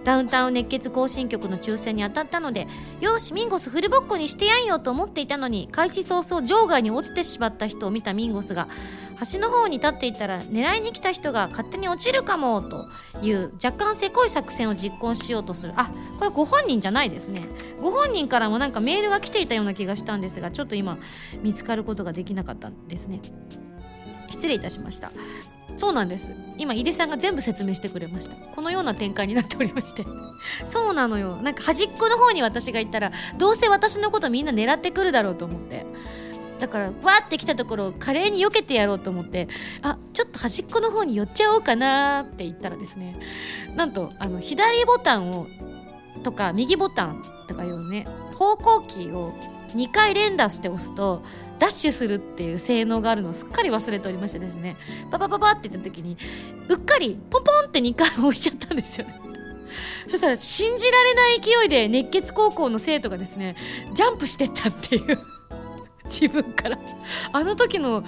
[0.06, 2.68] ダウンタウン熱血行進曲の抽選に当たったので
[3.02, 8.68] よしミンゴスフルボッコにしてやんよと思っていたのに開始早々場外に落ちてしまった人を見たミンゴスが
[9.16, 12.88] 端の方に立っていたら狙いに来た人が勝手に落ちるかもと
[13.22, 15.74] いう若干せこい作戦を実行しようとする。
[15.76, 17.48] あこれご本人じゃないですね。
[17.82, 20.98] ご本人からもなんかメールが来ていたような気がしたんですがちょっと今
[21.42, 23.22] 見つかることができなかったんですね。
[24.30, 25.12] 失礼いたしました。
[25.78, 26.32] そうなんです。
[26.58, 28.36] 今井出さんが全部説明してくれました。
[28.36, 30.06] このような展開になっておりまして。
[30.66, 31.38] そうなのよ。
[31.38, 35.86] なんか端っこの方に私が行ったらどうせ私のことみんな狙ってくるだろうと思って。
[36.60, 39.50] だからわーって来たところを華麗に避けてやろうと思って
[39.82, 43.20] あちょっと端っこの方に寄っちゃおうかなって言ったらですね
[43.76, 45.48] なんとあの左ボタンを
[46.26, 49.36] とか右ボタンとかいうね方向キーを
[49.76, 51.22] 2回連打して押すと
[51.60, 54.76] ダッシュするっていう性能があるのをすっかり忘れておりましてですね
[55.12, 56.18] パパパパって言った時に
[56.68, 59.20] うっかりポンポンって2回押しちゃったんですよね。
[60.08, 63.56] そしたら信じられない勢いで熱血高校の生徒がですね
[63.94, 65.20] ジャンプしてったっていう。
[66.06, 66.80] 自分から。
[67.34, 68.04] あの時の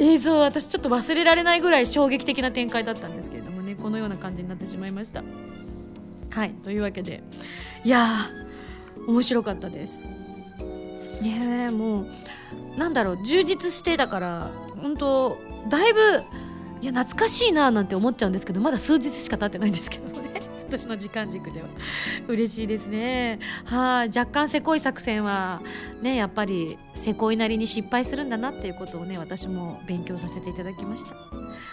[0.00, 5.22] 映像は私ちょっと忘れられないぐらい衝撃的な展開だったんですけれどもねこのような感じになってしまいました。
[6.30, 7.22] はいというわけで。
[7.84, 8.26] いや
[9.06, 10.04] 面白かったです。
[11.22, 12.06] ねえもう
[12.78, 15.36] なんだろう充実してたから本当
[15.68, 16.22] だいぶ
[16.80, 20.40] いや懐かしいななんて思っちゃうんですけどまだ数日しか経ってないんですけどね。
[20.70, 21.68] 私の時間軸では。
[22.28, 23.38] 嬉しいですね。
[23.64, 25.60] はい若干せこい作戦は
[26.00, 31.16] ねやっぱりせこいなりに失敗するんだなっていうことをね私も勉強させていただきました。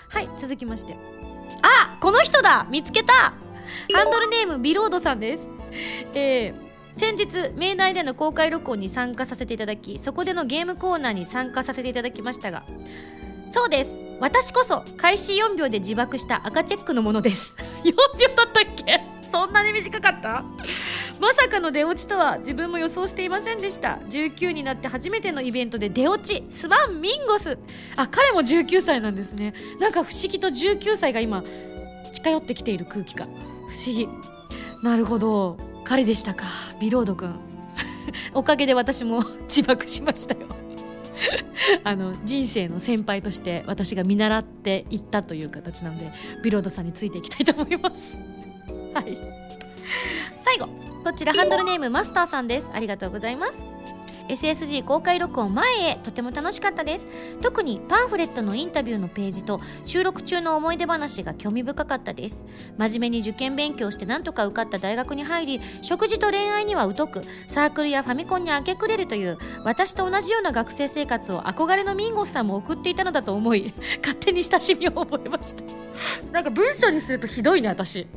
[0.10, 0.96] はい続きまして。
[1.62, 2.68] あこの人だ！
[2.70, 3.34] 見つけた！
[3.94, 5.48] ハンドルネームビロードさんです。
[6.14, 12.64] えー先日明大での公開録音に参加させていただきそこでのゲームコーナーに参加させていただきましたが
[13.52, 13.92] そうです。
[14.20, 17.56] 私こそ開始4秒で自爆した赤チェックのものです。
[17.86, 19.00] 4秒だったっけ？
[19.32, 20.44] そんなに短かった？
[21.20, 24.00] まさかの出落ちとは自分も予想していませんでした。
[24.10, 26.44] 19になって初めてのイベントで出落ち。
[26.50, 27.60] すまんミンゴス。
[27.96, 29.54] あ彼も19歳なんですね。
[29.80, 31.44] なんか不思議と19歳が今
[32.12, 33.30] 近寄ってきている空気感。
[33.68, 34.10] 不思議。
[34.82, 35.58] なるほど。
[35.84, 36.46] 彼でしたか。
[36.80, 37.36] ビロード君。
[38.34, 40.48] おかげで私も 自爆しましたよ。
[41.84, 46.12] あの人生の先輩として私が見習っていったという形なので
[46.44, 48.18] ビロードさんについていきたいと思います。
[48.94, 49.18] はい。
[50.46, 50.68] 最後
[51.04, 52.68] こちらハンドルネームマスターさんです。
[52.74, 53.77] ありがとうございます。
[54.30, 57.08] SSG 公開録音前へとても楽しかったです。
[57.42, 62.46] 特にパンフレットのインタビューのページと収録中の思い出話が興味深かったです。
[62.78, 75.64] 真面目に受験勉強してなんとか受かった大学に入り食事と恋愛には疎くサークルやファミコンに明け暮れるという私と同じような学生生活を憧れのミンゴスさんも送っていたのだと思い勝手に親しみを覚えました。
[76.32, 78.08] なんか文章にするとひどいね私。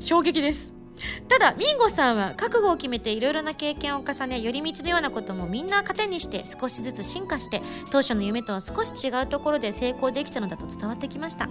[0.00, 0.83] 衝撃です。
[1.28, 11.48] ただミンゴさんは覚悟を決めていろいろな経験を重ね寄り道のようなこともみんな糧にして少しずつ進化して当初の夢とは少し違うところで成功できたのだと伝わってきました、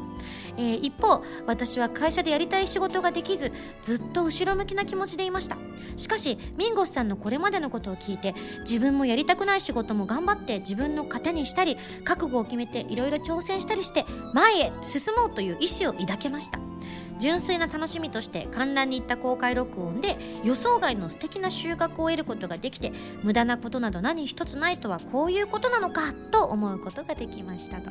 [0.57, 3.51] えー、一方私は会社でやりたい仕事ができず
[3.81, 5.57] ずっと後ろ向きな気持ちでいました。
[5.97, 16.59] しかしミンゴスさんのこれまでのことを聞いて自分もやりたくない仕事も頑張って自分の糧にしたり覚悟を決めていろいろ挑戦したりして前へ進もうという意思を抱けました。
[17.19, 22.91] 純粋な楽しみとして観覧に行った公開録音で予想外の素敵な収穫を得ることができて
[23.23, 27.89] 無駄なことなど何一つないとはこういうことなのかと思うことができましたと。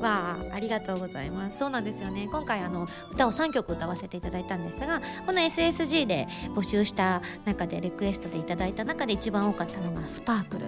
[0.00, 1.58] わあありがとうございます。
[1.58, 2.28] そうなんですよね。
[2.30, 10.66] 今回あの歌を3曲歌わせていただいたんですがこの SSG で募集した中でリクエストでいただいた中で一番多かったのがスパークル。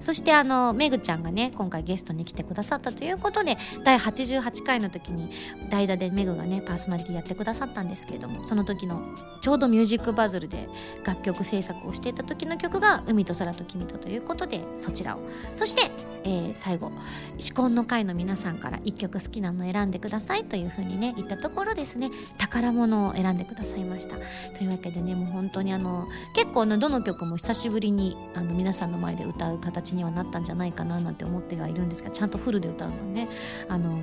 [0.00, 5.30] そしてあのめぐちゃんがね今回ゲストに来てくださったということで第88回の時に
[5.68, 9.02] 代打でめぐがねパーソナリティやってくださったださったんですけれどもその時の
[9.40, 10.68] ちょうどミュージックバズルで
[11.04, 15.20] 楽曲制作をしていた時の曲が「海と空と君と」ということでそちらを。
[15.52, 15.90] そして、
[16.24, 16.92] えー、最後
[17.38, 22.10] 「至婚の会」の皆さんから1曲好きなの選んでくださいというふうにね言ったところですね。
[22.38, 24.16] 宝物を選んでくださいました。
[24.56, 33.28] というわけでねもう本当にあの結構ねどの曲も久しぶりにあの皆さんの前で歌う形にはなったんじゃないかななんて思ってはいるんですがちゃんとフルで歌うのね
[33.68, 34.02] あの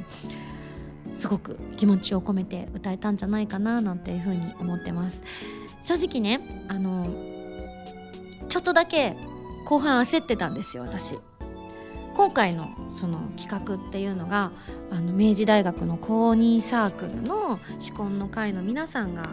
[1.16, 5.24] すごく気持ちを込めて歌えたんじゃないかななんていうふうに思ってます。
[5.84, 7.08] 正直ねあの
[8.50, 9.16] ちょっとだけ
[9.66, 11.18] 後半焦ってたんですよ私。
[12.16, 14.52] 今回のその企画っていうのが
[14.90, 19.24] あの明治大学の公認サークルの至婚の会の皆さんが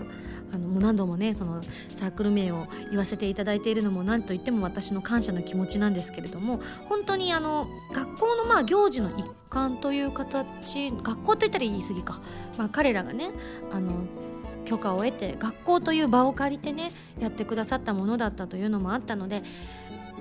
[0.53, 12.21] あのもう何度もねそのサークル名を言わせていただいているのも何といっても私の感謝の気持ちなんですけれども本当にあの学校のまあ行事の一環という形学校といったら言い過ぎか、
[12.59, 13.31] まあ、彼らがね
[13.73, 13.93] あの
[14.65, 19.43] 許可を得て学校という場を借りてねやってくださったものだったというのもあったので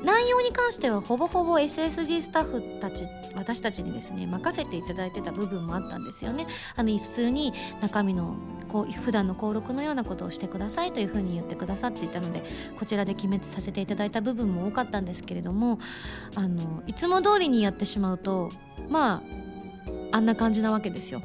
[0.03, 6.47] 内容に関してはほぼほぼ SSG スタッフたち私たちにですね任せていただいてた部分もあったんですよね。
[6.75, 8.35] あの普通に中身の
[8.67, 12.43] こう普段の登録のようなことをしてくださいというふうに言ってくださっていたので
[12.79, 15.79] こちらで決めさせていただいた部分も多かったんですけれども
[16.35, 18.49] あのいつも通りにやってしまうと
[18.89, 19.21] ま
[20.11, 21.21] ああんな感じなわけですよ。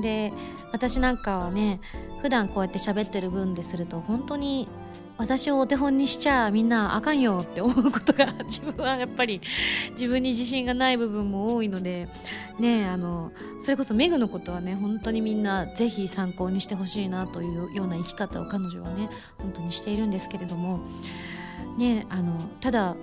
[0.00, 0.32] で
[0.72, 1.80] 私なんかはね
[2.22, 4.68] 普段こうやって喋ってる分ですると本当に
[5.22, 9.40] 私をお手本にしちゃみんなあかんよって思うことが 自分はやっぱり
[9.92, 12.08] 自分に自信がない部分も多いので
[12.58, 13.30] ねあの
[13.60, 19.08] それこそメグのことはね本当にみんなぜひ参考にしてほしいなというような生き方を彼女はね
[19.38, 20.80] 本当にしているんですけれども
[21.78, 22.96] ねあのただ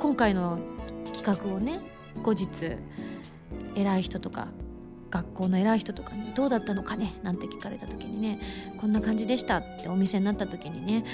[0.00, 0.58] 今回の
[1.12, 1.80] 企画をね
[2.24, 2.76] 後日
[3.76, 4.48] 偉い人とか
[5.10, 8.40] 学校の偉い人とかに「どうだったのかね?」なんて聞かれた時にね
[8.80, 11.04] 「こんな感じでした」ってお店になった時にね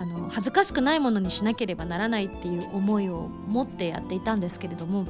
[0.00, 5.06] あの恥ずかしくないものにしなければならないっていう思いを持ってやっていたんですけれども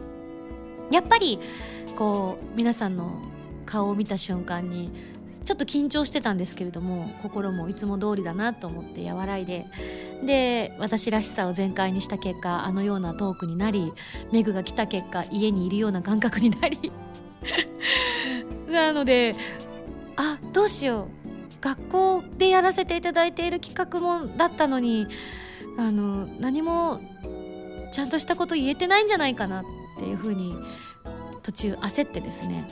[0.91, 1.39] やっぱり
[1.97, 3.11] こう皆さんの
[3.65, 4.93] 顔を見た瞬間に
[5.45, 9.67] ちょっと緊張してたんですけれども心もいつも通りだなと思って和らいで
[10.25, 13.93] で私らしさを全開にした結果あのようなトークになり
[14.33, 16.93] メグが来た結果家にいるような感覚になり
[18.71, 19.35] なので
[20.17, 21.27] あどうしよう。
[21.61, 25.09] 学校でやらせていただいている企画もだったのに
[25.79, 27.01] あの何も
[27.91, 29.65] ちゃんとしたこと言えてないんじゃないかなっ
[29.99, 30.55] ていうふうに
[31.43, 32.67] 途中焦ってですね。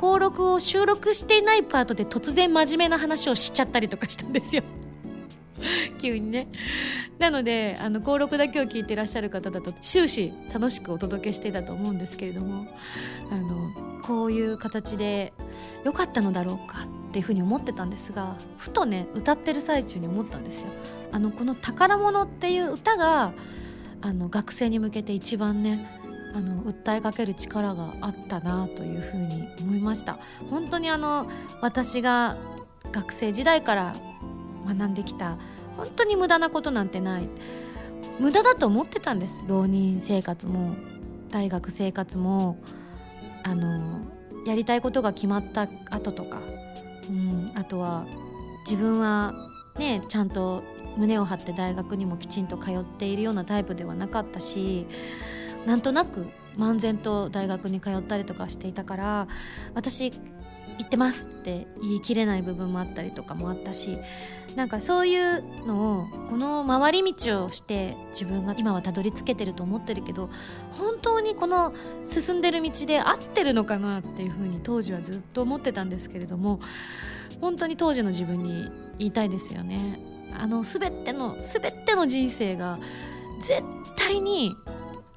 [0.00, 4.62] 登録を収録していないパートで突然真面目な話をしちゃったりとかしたんですよ。
[6.00, 6.48] 急にね
[7.18, 12.66] なのであの登録だけを聞いてらっしゃる方だと終始楽しくお届けしていたと思うんですけれども
[13.30, 15.32] あのこういう形で
[15.84, 20.68] 良かったのだろうかっていうふうに思ってたんですがふとね歌ってる最中に思ったんですよ。
[21.12, 23.32] あのこの「宝物」っていう歌が
[24.00, 26.00] あの学生に向けて一番ね
[26.34, 30.18] あの訴えかける力があったなというふうに思いました
[30.48, 31.28] 本当にあの
[31.60, 32.36] 私が
[32.92, 33.92] 学生時代から
[34.66, 35.36] 学んできた。
[35.76, 37.28] 本当に無駄なことなんてない。
[38.18, 39.44] 無駄だと思ってたんです。
[39.46, 40.74] 浪人生活も
[41.30, 42.58] 大学生活も
[43.42, 44.00] あの
[44.46, 46.40] やりたいことが決まった後とか、
[47.08, 48.06] うん、あとは
[48.64, 49.34] 自分は
[49.78, 50.62] ねちゃんと
[50.96, 54.86] 胸を張って大学にもきちんと通っているようなタイプではなかったし
[55.66, 59.28] なんとなく漫然と大学に通ったりとかしていたから
[59.74, 63.98] 私行ってますって言い切れない部分もあったりとかもあったし
[64.56, 70.28] なんかそういうのをこの回り道をして自分が今はたどり着けてると思ってるけど
[70.72, 71.72] 本当にこの
[72.04, 76.60] 進んでる道で合ってるのかなっていうふうに当時はずっと思ってたんですけれども
[77.40, 80.00] 本当に当時の自分に言いたいですよね。
[80.36, 82.78] あの全ての全ての人生が
[83.40, 83.62] 絶
[83.96, 84.54] 対に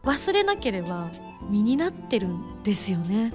[0.03, 1.09] 忘れなければ
[1.49, 3.33] 身になってるんですよね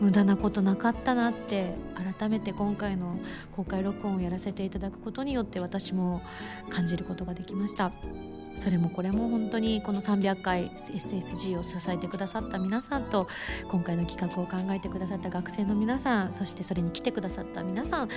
[0.00, 1.74] 無駄なことなかったなって
[2.18, 3.18] 改めて今回の
[3.54, 6.22] 公開録音をやらせていただくことによって私も
[6.70, 7.92] 感じることができました。
[8.54, 13.26] それもこれも本当にこの300回 SSG を支えてくださった皆さんと
[13.70, 18.08] 今回の企画を考えてくださった学生の皆さんそしてそれに来てくださった皆さん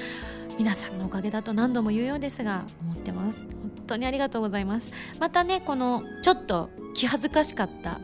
[0.57, 3.39] 皆さんのおかげだと何度も言うようですが思ってます。
[3.39, 4.93] 本当にありがとうございます。
[5.19, 7.99] またねこのちょっと気恥ずかしかった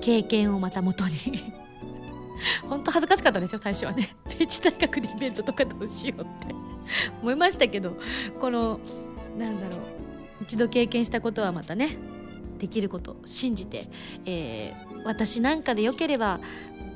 [0.00, 1.63] 経験をまた元に
[2.68, 4.16] 本当恥ずかしかったですよ最初はね。
[4.38, 6.54] 明治大学でイベントとかどうしようって。
[7.22, 7.96] 思いましたけど
[8.40, 8.80] この
[9.38, 11.96] なんだろう一度経験したことはまたね
[12.58, 13.84] できること信じて、
[14.26, 16.40] えー、私なんかでよければ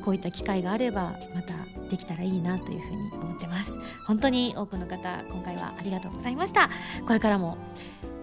[0.03, 1.55] こういった機会があればまた
[1.91, 3.74] できたらいいなというふうに思ってます。
[4.07, 6.70] 本当に多くの方今回はありがとうございました。
[7.07, 7.59] これからも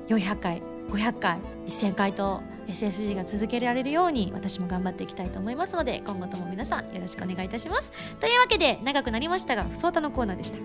[0.07, 7.91] 400回500回1000回と SSG が続けられるように私も頑張っていきたいと思いますので今後とも皆さんよろしくお願いいたします。
[8.19, 10.57] というわけで長くなりましたがふそおたのコーナーでした。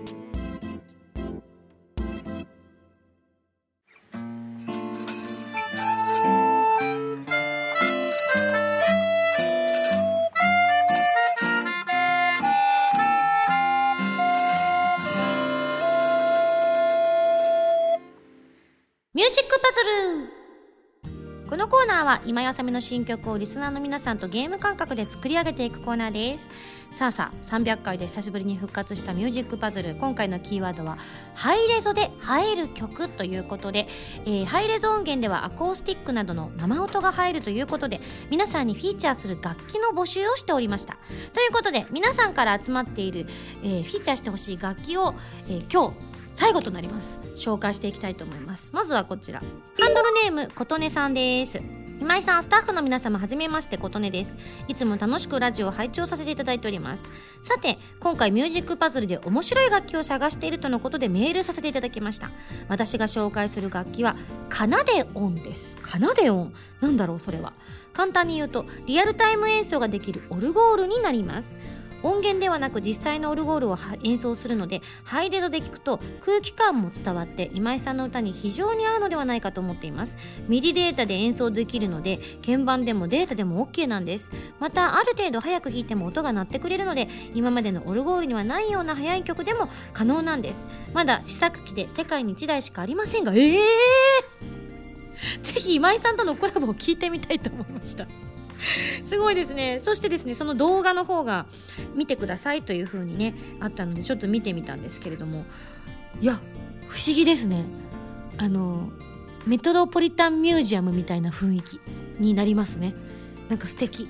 [19.13, 20.40] ミュージックパズル。
[21.51, 26.47] このコーナーは今やさみの新曲をリスナーの皆さんとゲーム感覚で作り上げていくコーナーです。
[26.91, 29.95] さあさあ300回で久しぶりに復活したミュージックパズル。
[29.95, 30.97] 今回のキーワードは
[31.35, 33.85] ハイレゾで映える曲ということで、
[34.25, 37.99] えー、ハイレゾ音源ではアコースティックなどの生音が入るということで
[38.29, 40.99] 皆さんにフィーチャーする楽器の募集をしておりました。
[41.33, 43.25] ということで皆さんから集まっている、
[43.61, 45.15] えー、フィーチャーしてほしい楽器を、
[45.49, 47.19] えー、今日最後となります。
[47.35, 48.71] 紹介していきたいと思います。
[48.73, 49.39] まずはこちら。
[49.39, 49.45] ハ
[49.89, 51.61] ンドルネーム琴音さんです。
[52.01, 54.35] 今井さんスタッフの皆様はじめまして琴音です。
[54.67, 57.11] いつも楽しくラジオを拝聴させていただいております。
[57.43, 62.31] さて今回ミュージックパズルで面白い楽器を探しているとのことでメールさせていただきました。
[62.69, 64.15] 私が紹介する楽器は
[64.49, 65.77] カナデオンです。
[65.83, 67.53] カナデオンなんだろうそれは。
[67.93, 71.55] 簡単に言うとリアルタイム演奏ができるオルゴールになります。
[72.03, 80.17] 音源ではなく実際のオルゴールを演奏するのでハイレゾで聞くと空気感も伝わって今井さんの歌に非常に合うのではないかと思っています。
[80.47, 84.31] ミディデータで演奏できるので鍵盤でもデータでも OK なんです。
[84.59, 90.67] またある程度早く弾いても音が鳴ってくれるので今までのオルゴールにはないような速い曲でも可能なんです。
[90.93, 98.07] まだ試作機で世界に1台しかありませんがええー、 ぜひ今井さんとのコラボを聞いてみたいと思いました。
[99.05, 99.79] すごいですね。
[99.79, 101.45] そしてですねその動画の方が
[101.95, 105.45] 見てくださいという風にねあったのでちょっと見てみたんですけれども。
[106.19, 106.39] いや
[106.87, 107.65] 不思議ですね。
[108.37, 108.89] あの
[109.45, 111.79] メトロポリタンミュージアムみたいな雰囲気
[112.19, 112.93] になりますね。
[113.49, 114.07] なんか素敵。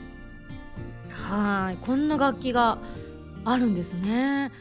[1.10, 1.78] はい。
[1.86, 2.80] こんな楽器が
[3.45, 4.52] あるんですね。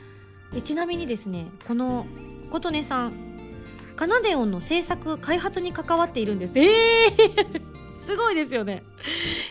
[0.52, 2.06] でちなみにですねこの
[2.50, 3.30] 琴音さん
[3.96, 6.58] カナデオンの制作開発に関わっているんです。
[6.58, 7.79] えー！
[8.10, 8.82] すごいですよね。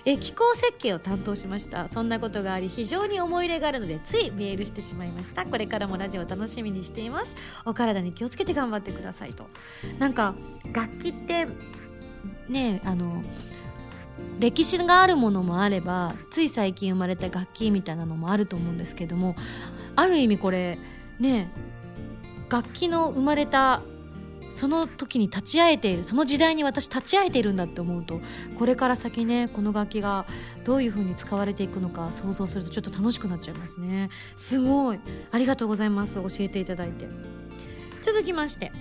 [0.04, 1.88] え気候設計を担当しました。
[1.90, 5.46] そんなことがあり非常に思い入れがあるのでついメールしてしまいました。
[5.46, 7.34] これからもラジオを楽しみにしています。
[7.64, 9.48] お体に気をつけて頑張ってくださいと。
[9.98, 10.36] なんか
[10.74, 11.48] 楽器って
[12.50, 13.24] ねあの
[14.40, 19.38] 歴史があるものもあればつい最近生まれた楽器みたいなのもあると思うんですけども
[19.96, 20.78] ある意味これ
[21.18, 21.50] ね
[22.50, 23.82] 楽器の生まれた
[24.60, 28.20] その時に立ち会えているその時代に私立ち会えているんだって思うと
[28.58, 30.26] これから先ねこの楽器が
[30.66, 34.10] どういう風に使われていくのか想像するとちょっと楽しくなっちゃいますね。
[34.36, 35.00] すごい。
[35.32, 36.16] ありがとうございます。
[36.16, 37.08] 教えていただいて。
[38.02, 38.74] 続きまして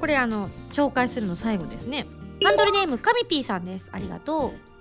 [0.00, 2.06] これあの紹介するの最後ですね。
[2.42, 3.90] ハンドルネームカミピーさんです。
[3.92, 4.79] ありがとう。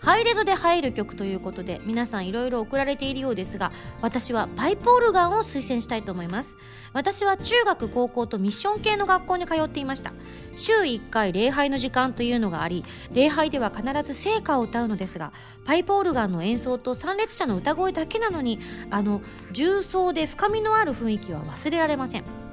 [0.00, 6.56] ハイレゾで入る曲ということで皆さんいろいろ送られているようですが私はパイプオルガンを推薦したいと思います。
[6.94, 10.12] 私は中学高校とミッション系の学校に通っていました。
[10.56, 15.32] 週1回礼拝の時間というのがあり礼拝では必ず聖歌を歌うのですが
[15.64, 18.58] パイプオルガンの演奏と参列者の歌声だけなのに
[18.90, 19.20] あの
[19.52, 22.47] 重奏で深みのある雰囲気は忘れられません。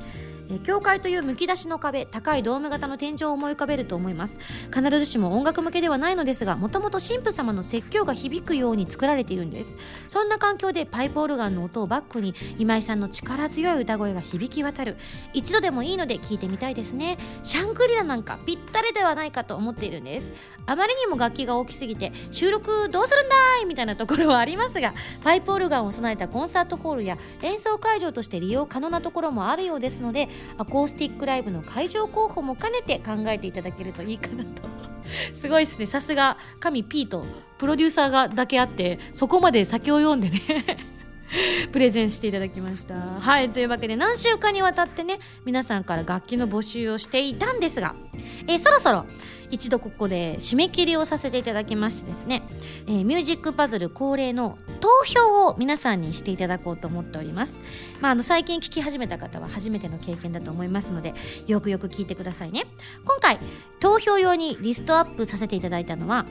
[0.49, 4.39] え教会というむき出しの壁高いドーム型の天井を思い浮かべると思います。
[4.73, 9.77] 必ずしも音楽向けではないのですがもともと神父様の説教が響くように作られているんです。
[10.07, 14.97] そんな環境でパイプオルガンの音をバックに今井さんの力強い歌声が響き渡る。
[15.33, 17.17] 一度でもいいので聞いてみたいですね。
[17.43, 20.33] シャングリラなんかぴったりではないかと思っているんです。
[20.67, 24.93] あまりにも楽器が大きすぎて収録どうするんだいみたいなところはありますが
[25.23, 30.27] パイプオルガンを備えたコンサートホールや演奏会場として利用可能なところもあるようですので
[30.57, 34.49] アコースティックライブの会場候補も兼ねて考えていただけるといいかなと。
[35.33, 35.85] すごいですね。
[35.85, 37.25] さすが神 P と
[37.57, 40.41] プロデューサーがだけあってそこまで先を読んでね
[41.71, 42.95] プレゼンしていただきました。
[42.95, 43.49] はい。
[43.49, 47.95] というわけで何週間にわたってね皆さんから楽器の募集をしていたんですが、
[48.47, 49.05] えー、そろそろ
[49.51, 52.43] 一度ここで締め切りをさせていただきましてですね、
[52.87, 57.53] えー、ミュージックパズル恒例の投票を皆さんにしていただこうと思っております、
[58.01, 61.13] まあ、あの最近聞き始めた方は初めての経験だと思いますので
[61.47, 62.67] よくよく聞いてくださいね。
[63.05, 63.39] 今回
[63.79, 66.25] 投票用にリストアップさせていただいたのは、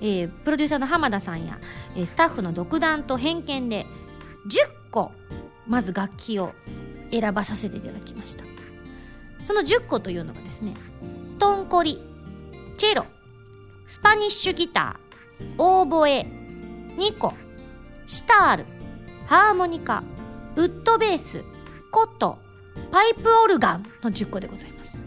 [0.00, 1.58] えー、プロデューサーの浜田さんや、
[1.96, 3.86] えー、スタッフの独断と偏見で
[4.48, 5.12] 10個
[5.66, 6.52] まず楽器を
[7.10, 8.44] 選ばさせていただきました。
[9.44, 10.74] その10個というのがですね
[11.38, 12.11] トンコリ。
[12.82, 13.06] チェロ
[13.86, 15.54] スパニッシュギター。
[15.56, 16.26] オーボエ。
[16.98, 17.32] ニコ。
[18.08, 18.66] シタール。
[19.26, 20.02] ハーモニカ。
[20.56, 21.44] ウッドベース。
[21.92, 22.38] コット。
[22.90, 23.84] パイプオルガン。
[24.02, 25.04] の10個でございます。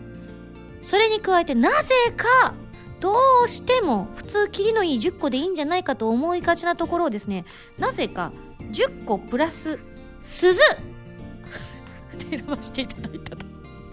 [0.81, 2.53] それに加えてなぜか
[3.01, 3.13] ど
[3.43, 7.43] うしても普通切りのいい10個でいいんじゃないかと思いがちなところをですね
[7.77, 8.31] なぜか
[8.71, 9.79] 10個プラス
[10.21, 10.61] 鈴。
[12.31, 13.45] 選ばせていただいたと。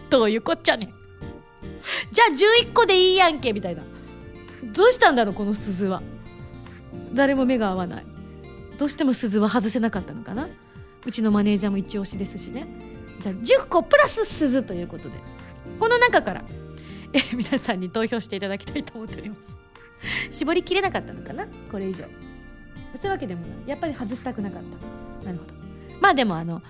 [0.09, 1.02] どういうこっちゃねん。
[2.13, 3.83] じゃあ11個でいいやんけみたいな。
[4.73, 6.03] どうしたんだろうこの鈴は。
[7.15, 8.07] 誰も目が合わない。
[8.79, 10.49] どうしても鈴は外せなかったのかな。
[11.05, 12.67] うちのマネージャーも一押しですしね。
[13.21, 15.15] じゃあ10個プラス鈴ということで。
[15.79, 16.45] この中から。
[17.13, 19.41] え皆さんに投票していただきたいと思っております。
[20.31, 21.47] 絞りきれなかったのかな。
[21.71, 22.05] これ以上。
[23.01, 23.51] そういうわけでもない。
[23.67, 24.63] やっぱり外したくなかっ
[25.21, 25.27] た。
[25.27, 25.55] なるほど。
[26.01, 26.63] まあでもあの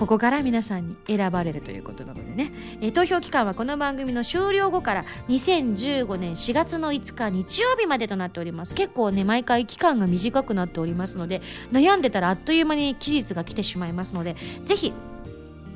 [0.00, 8.74] ここから皆さんに選ばれるということなのでね、えー、投票期間はこの番組の終了後から2015年4月の5日日曜日までとなっております。
[8.74, 14.94] 結構ね毎回期間が短くなっておりますので悩んでたらあっという間に期日が来てしまいますのでぜひ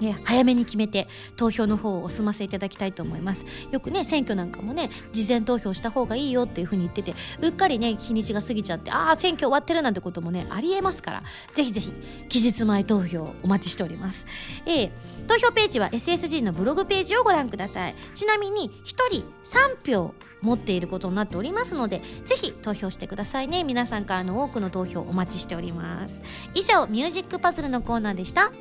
[0.04, 3.44] ね、早めに決めて投票の方をお済ませいただきたいと思います。
[3.70, 11.22] よくね選挙なんかもね事前投票した方がいいよっていうふうに言っててうっかりね日にちが過ぎちゃってああ選挙終わってるなんてこともねありえますから
[11.54, 11.92] ぜひぜひ
[12.28, 14.26] 期日前投票お待ちしております、
[14.66, 14.90] えー、
[15.26, 17.94] 投票ページは SSG のブログページをご覧ください。
[18.14, 23.64] ちなみに1人3票持っていることになっておりますのでぜひ投票してくださいね。
[23.64, 26.20] 皆さんからの多くの投票お待ちしております。
[26.54, 28.52] 以上ミュージックパズルのコーナーでした。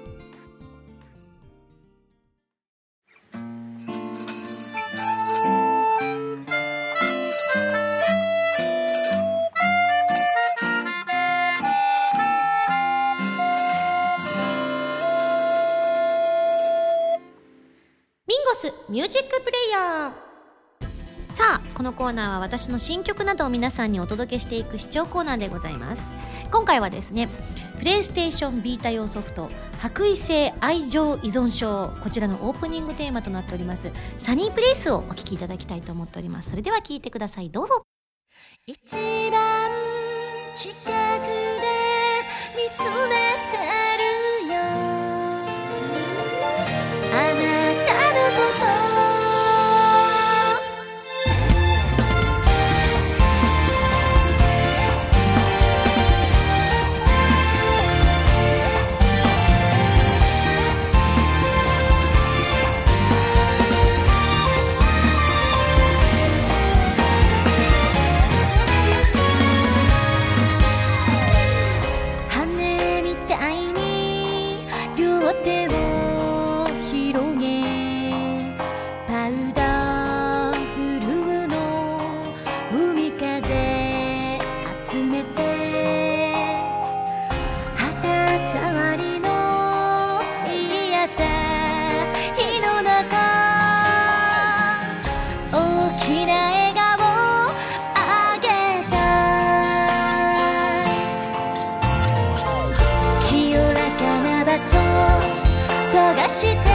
[19.04, 26.04] ュージックプレイヤーさあこのコーナーは私の新曲などを皆さんにお届けしていく視聴コーナーでございます。
[26.52, 27.28] 今回はですね
[27.80, 29.50] プレイステーションビータ用ソフト
[29.82, 36.52] 「白衣性愛情依存症」こちらのオープニングテーマとなっております「サニープレイス」をお聴きいただきたいと思っております。
[36.52, 37.50] それでは聴いてください。
[37.50, 37.82] どうぞ。
[38.68, 38.96] 一
[39.32, 39.72] 番
[40.56, 40.94] 近くで
[42.56, 42.80] 見つ
[43.10, 43.33] め
[106.16, 106.73] て一番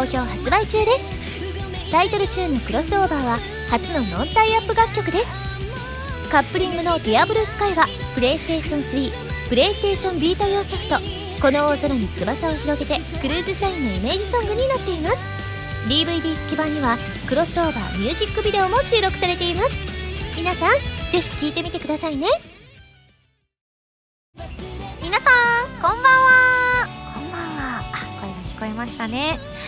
[0.00, 1.90] 好評発売中です。
[1.90, 3.38] タイトルチューンの「クロスオーバー」は
[3.68, 5.30] 初のノンタイアップ楽曲です。
[6.30, 9.12] カップリングの「ディアブルスカイはプレイステーション3
[9.50, 10.96] プレイステーションビータ用ソフト
[11.42, 15.16] 「この大空に翼を広げて」クルーズサインのイメージソングになっています。
[15.86, 16.96] DVD 付き版には
[17.28, 19.74] クロスオーバーミュージックビデオも収録されています。
[20.34, 20.70] 皆さん
[21.12, 22.26] ぜひ聴いてみてくださいね。
[25.02, 26.88] 皆さんこんばんは。
[27.12, 27.82] こんばんは。
[27.92, 29.49] あ声が聞こえましたね。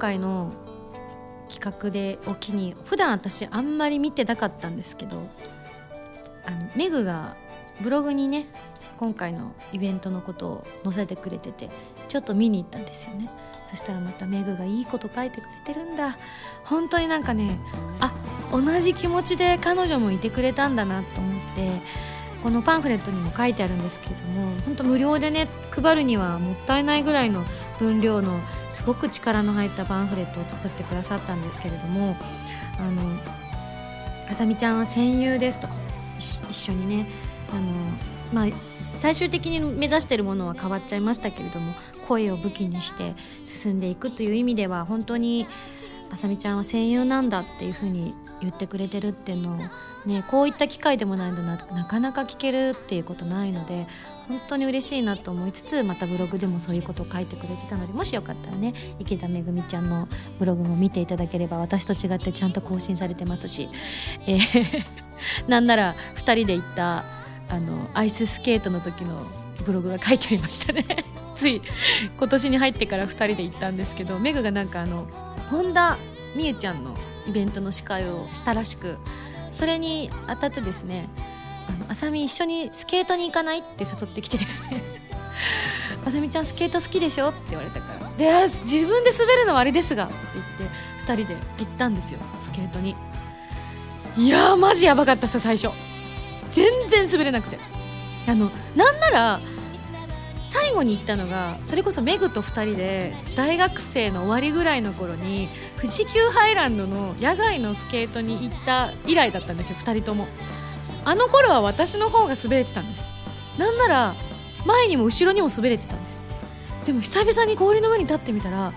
[0.00, 0.50] 回の
[1.48, 5.22] 企画でおきに普段私あんまり見てなかったんですけど
[6.46, 7.36] あのメグが
[7.80, 8.46] ブログにね
[8.98, 11.70] 今回のイベントのことを載せてくれてて
[12.08, 13.30] ちょっと見に行ったんですよね。
[13.66, 16.18] そしたらまたメグがいいこと書いてくれてるんだ。
[16.64, 17.58] 本当になんかね
[18.00, 18.12] あ
[18.52, 21.70] 同じ気持ちで彼女もいてくれたんだなと思って
[22.42, 27.44] このパンフレットにも書いてあるんですけれども本当無料でね配るにはもったいないぐらいの
[27.78, 28.40] 分量の
[28.80, 32.16] すごく力の入ったパンフレットを作ってくださったんですけれども
[32.78, 33.02] あの
[34.30, 35.68] あさみちゃんは戦友ですと
[36.18, 37.06] 一緒にね
[37.52, 37.62] あの、
[38.32, 38.56] まあ、
[38.96, 41.74] 最終的に目指してるものは変わっちゃいましたけれども
[42.08, 43.14] 声を武器にして
[43.44, 45.46] 進んでいくという意味では本当に
[46.10, 53.86] あさみちゃんは戦友なんだっていうふうに言ってくれてるっていうのを、ね、こういった機会でもないとなかなか聞けるっていうことないので
[54.30, 60.08] 本当に嬉しいなと思いつつまたブログでもそういうことを書いてくれてたのでもしよかったらね池田めぐみちゃんの
[60.38, 63.68] ブログも見ていただければ私と違ってちゃんと更新されてますし、
[64.26, 64.84] えー
[65.48, 67.04] なんなら2人で行った
[67.48, 69.26] あのアイススケートの時の
[69.64, 70.84] ブログが書いてありましたね。
[71.36, 71.62] つい
[72.18, 75.06] 今年に入ってから2人で行ったんですけどメグがなんかあの
[75.50, 75.98] 本田
[76.36, 76.94] 美優ちゃんの
[77.28, 78.98] イベントの司会をしたらしく
[79.50, 81.08] それにあたってですね
[81.88, 83.58] あさみ一緒にスケートに行かない？
[83.58, 84.82] って誘ってきてですね
[86.04, 87.30] あさみちゃんスケート好きでしょ？
[87.30, 88.10] って言われたから。
[88.16, 90.06] で自分で滑るのはあれですが。
[90.06, 92.20] って言って2人で行ったんですよ。
[92.40, 92.94] スケートに。
[94.16, 95.74] いやーマジやばかったっす最初。
[96.52, 97.58] 全然滑れなくて。
[98.26, 99.40] あのなんなら
[100.46, 110.26] 最後に行ったのがそれこそメグと2人で大学生の終わりぐらいの頃に富士急ハイランドの野外のスケートに行った以来だったんですよ2人とも
[111.04, 113.12] あの頃は私の方が滑れてたんです。
[113.58, 114.14] なんなら
[114.66, 116.26] 前にも後ろにも滑れてたんです。
[116.84, 118.72] でも久々に氷の上に立ってみたら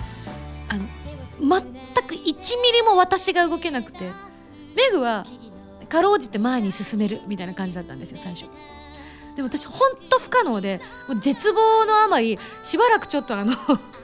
[0.70, 0.84] あの
[1.40, 4.12] 全く1ミリも私が動けなくて
[4.76, 5.26] メグは
[5.90, 8.46] かろうじて前に進めるみたいな感じだったんですよ最初。
[9.36, 13.56] でも私本当不可能でもう絶望のあまりしばらくちょっとあの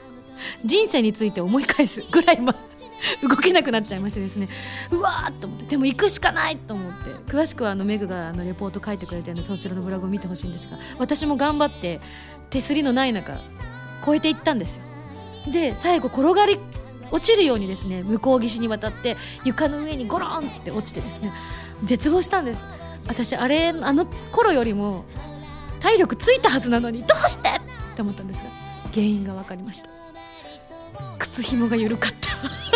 [0.65, 2.55] 人生について思い返すぐらいま
[3.28, 4.50] 動けなくなっちゃいましてですね。
[4.91, 5.66] うわーっと思って。
[5.66, 7.10] でも行くしかないと思って。
[7.32, 12.00] 詳しくはあのメグがあのレポート書いてくれてるのでそちらのブログを見てほしいんですが私も頑張って
[12.50, 13.39] 手すりのない中
[14.02, 14.84] 越えていったんですよ。
[15.52, 16.60] で最後転がり
[17.12, 21.32] 落ちるようにですね向こう岸に渡って床の上にゴロンって落ちてですね
[21.84, 22.64] 絶望したんです。
[23.08, 25.06] 私あれあの頃よりも
[25.80, 27.62] 体力ついたはずなのにどうしてっ
[27.95, 28.50] て思ったんですが
[28.93, 29.89] 原因が分かりました。
[31.18, 32.68] 靴紐が緩かった。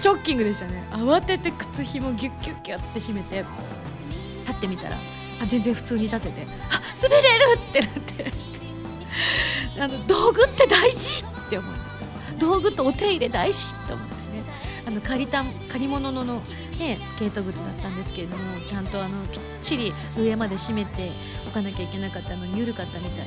[0.00, 0.82] ショッキングでしたね。
[0.92, 3.44] 慌てて靴紐ギュッギュッギュッって締めて。
[4.46, 6.46] 立ってみたらあ全然普通に立てて。
[6.70, 8.32] あ滑れるってなって。
[9.78, 11.74] あの道具って大事って思う
[12.38, 14.44] 道具とお手入れ大事って思ってね。
[14.86, 16.42] あの借りた借り物のの、
[16.78, 21.10] ね、スケート靴だったんですけれどもちゃんとあのきっちり上まで締めて
[21.46, 23.26] おかなきゃいけなかったのに緩かったみたい。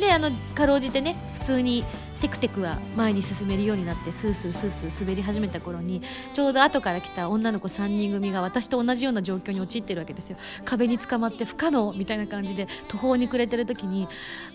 [0.00, 1.84] であのかろうじてね普通に
[2.20, 6.02] テクテクは前に進めるようになってスースースースー滑り始めた頃に
[6.32, 10.36] ちょうど後から来た女の子3人組が私と同じような状況に陥ってるわけですよ。
[10.64, 14.08] 壁に捕まって不可能みたいな感じで途方に暮れてる時に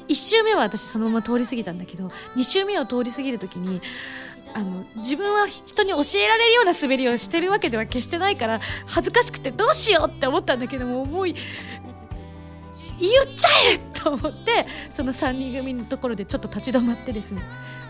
[0.07, 3.81] 1周目は私そのまま通り過ぎたんだけど2周目を通り過ぎる時に
[4.53, 11.27] あの自分は人に教えられるような滑りをしてるわけでは決してないから恥ずかしくてどうしようって思ったんだけどももう
[12.99, 17.41] 言っちゃえと思ってその3人組のところでちょっと立ち止まってですね。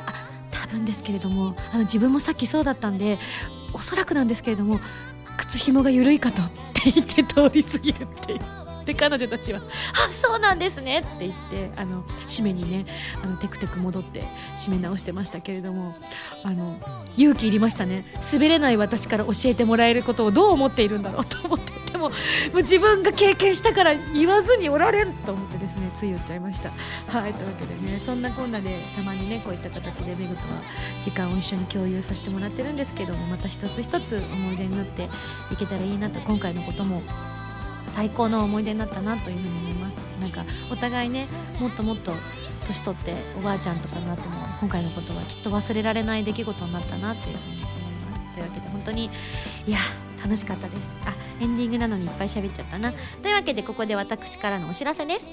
[0.05, 0.13] あ
[0.51, 3.17] 多分ですけれどもあの自分もさっきそうだったんで
[3.73, 4.79] おそらくなんですけれども
[5.37, 8.39] 靴紐が緩いかとって言って通り過ぎるっていう。
[8.85, 9.61] で彼女たちは
[10.07, 12.85] 「あそうなんですね」って言ってあの締めにね
[13.23, 14.23] あのテクテク戻って
[14.57, 15.95] 締め直してましたけれども
[16.43, 16.79] あの
[17.17, 18.05] 勇気いりましたね。
[18.33, 22.15] 滑れない私から教えてもらえることをどう思っているんだろうと思ってでもも
[22.53, 26.69] う自分が経験したから言わずにおられんと思ってですねつい言っちゃいました。
[27.07, 30.61] はいというわけでねそんなこんなでたまにねこういった形でメグとは
[31.01, 35.09] 時間を一緒に共有させてもらってるんですけどもまた一つ一つ思い出になって
[35.51, 37.01] いけたらいいなと今回のことも
[37.89, 39.95] 最高の思い出になったなというふうに思います。
[40.21, 41.27] なんかお互いね
[41.59, 42.13] もっともっと
[42.65, 48.33] 年取っておばあちゃんとかになっても今回のことはきっと忘れられない出来事になったなというふうに思います。
[48.33, 49.09] というわけで本当に
[49.65, 49.79] いや
[50.21, 50.81] 楽しかったです。
[51.05, 52.91] あエンディングなのにいっぱい喋っちゃったな。
[53.21, 55.27] というわけでここで私からのお知らせです。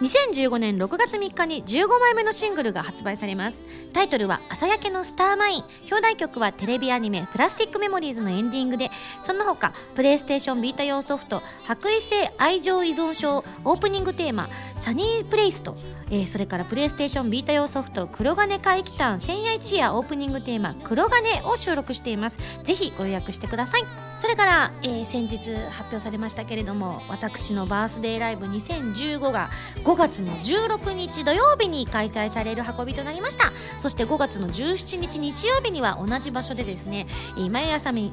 [0.00, 3.62] 2015年6月3日に15枚目のシングルが発売されます。
[3.92, 8.90] タイトルは「朝焼けのスターマイン」表題曲はテレビアニメ「プラスティックメモリーズ」のエンディングで
[9.20, 14.48] その他プレイステーションビータ用ソフト「白衣性愛情依存症」オープニングテーマ
[14.80, 15.74] 「サニープレイスと、
[16.10, 22.38] えー、それからプレイステーションビータ用ソフト黒金怪奇譚千夜一夜オープニングテーマ黒金を収録しています。
[22.64, 23.84] ぜひご予約してください。
[24.16, 29.50] それから、えー、先日発表されましたけれども私のバースデーライブ2015が
[29.84, 33.52] 5月の16日土曜日に開催される運びとなりました。
[33.78, 37.06] そして5月の17日日曜日には同じ場所でですね
[37.36, 38.12] 今やさみ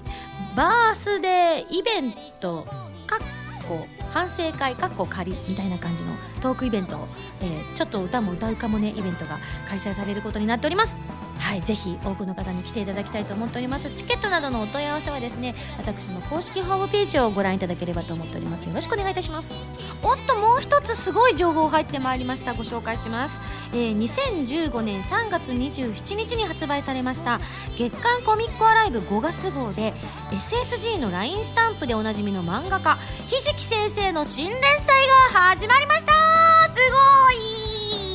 [0.55, 2.65] バースデーイベント
[3.05, 3.19] か
[3.67, 6.97] こ反省会かっこ仮みたいな感じのトークイベント、
[7.41, 9.37] えー、ちょっと歌も歌うかもねイベントが
[9.67, 11.26] 開催されることになっております。
[11.39, 13.89] はいぜひ多くの方に来ていただきたいと思っております。
[13.91, 18.67] チケットなどのお問い合わせはですね私の公式ホームページをご覧いただければと思っております。
[18.67, 19.51] よろしくお願いいたします。
[20.03, 22.53] おっともう一つすごい情報入ってまいりました。
[22.53, 23.39] ご紹介します、
[23.71, 27.39] えー、2015年3月27日に発売されました
[27.77, 29.93] 月刊コミックアライブ5月号で
[30.31, 36.13] SSG の LINE スタンプでおなじみの漫画家ひじき先生の新連載が始まりました。
[36.69, 37.31] すご
[38.03, 38.06] い！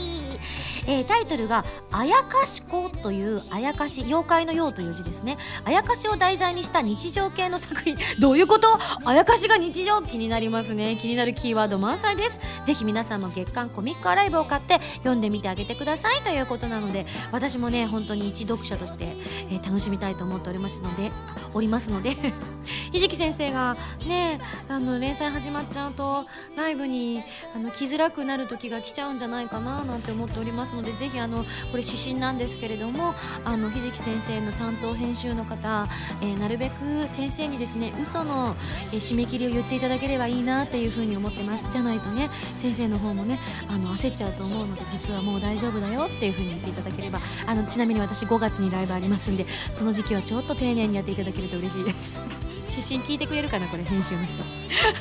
[0.86, 5.38] えー、タイトルが「あやかし子」というあやかし妖怪の「妖」という字ですね。
[5.64, 7.96] あやかしを題材にした日常系の作品。
[8.18, 8.78] どういうこと？
[9.04, 10.96] あやかしが日常気になりますね。
[11.00, 12.40] 気になるキーワード満載です。
[12.66, 16.20] ぜひ皆さんも月刊コミックアライブを買って読んでみてあげてください。
[16.22, 19.16] ということなので私もね本当に一読者として、
[19.50, 21.10] えー、楽しみたいと思っておりますので
[21.54, 22.16] おりますので
[22.92, 23.76] ひじき先生が
[24.06, 26.26] ねあの連載始まっちゃうと
[26.56, 27.22] ライブに
[27.54, 31.44] あの来づらくなる時が来ちゃうんじゃないかななんて思っておりますのでぜひあのこ
[31.76, 35.86] れ指針なんですけれどもあのひじき先生の担当編集の方、
[36.20, 38.54] えー、なるべく先生にですね嘘の、
[38.92, 41.66] え、締め切りを言っていただければいいなというふうに思ってます。
[41.70, 43.38] じゃないとね先生の方もね
[43.68, 52.18] あの焦っちゃうと思うので実はもう大丈夫だよっていうふうに言っていただければあのちなみに私5月にライブありますんでその時期はちょっと丁寧にやっていただけると嬉しいです。
[52.68, 54.42] 指針聞いてくれるかなこれ編集の人。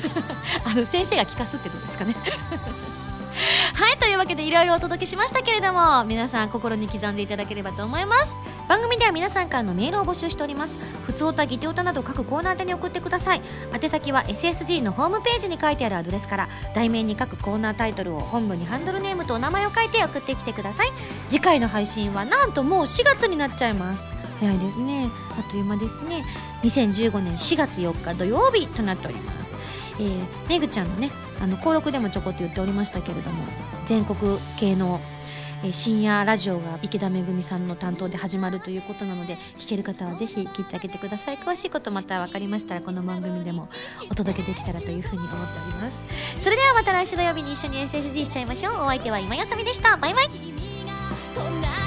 [0.64, 2.14] あの先生が聞かすってどうですかね。
[3.74, 8.36] はいというわけでいろいろお届けしましたけれども皆さん心に刻んでいただければと思います。
[8.68, 10.78] 番組では皆さんからのメールを募集しております。
[11.06, 13.42] 普通歌ギテ歌など各コーナー宛に送ってください。
[13.72, 20.92] 宛先は SSG のホームページに書いてあるアドレスから題名に各コーナータイトルを本部にハンドルネームとお名前を書いて送ってきてください。
[21.28, 24.21] 次回の配信はなんともう4月になっちゃいます。
[24.42, 25.08] 早いですね。
[25.38, 26.24] あっという間ですね。
[26.64, 29.54] 2015年4月4日土曜日となっております。
[30.00, 33.44] えー、めぐちゃんのねあの登録でもちょこっと言っておりましたけれども
[33.86, 35.00] 全国系の
[35.70, 41.38] 深夜ラジオが池田めぐみさんの担当で始まるということなので聞ける方はぜひ聞いてあげてください。
[41.38, 43.68] 詳しいことまた分かりましたらこの番組でも
[44.10, 46.42] お届けできたらというふうに思っております。
[46.42, 48.74] それではまた来週土曜日に一緒に SSG しちゃいましょう。
[48.82, 49.96] お相手は今やさみでした。
[49.96, 51.81] バイバイ。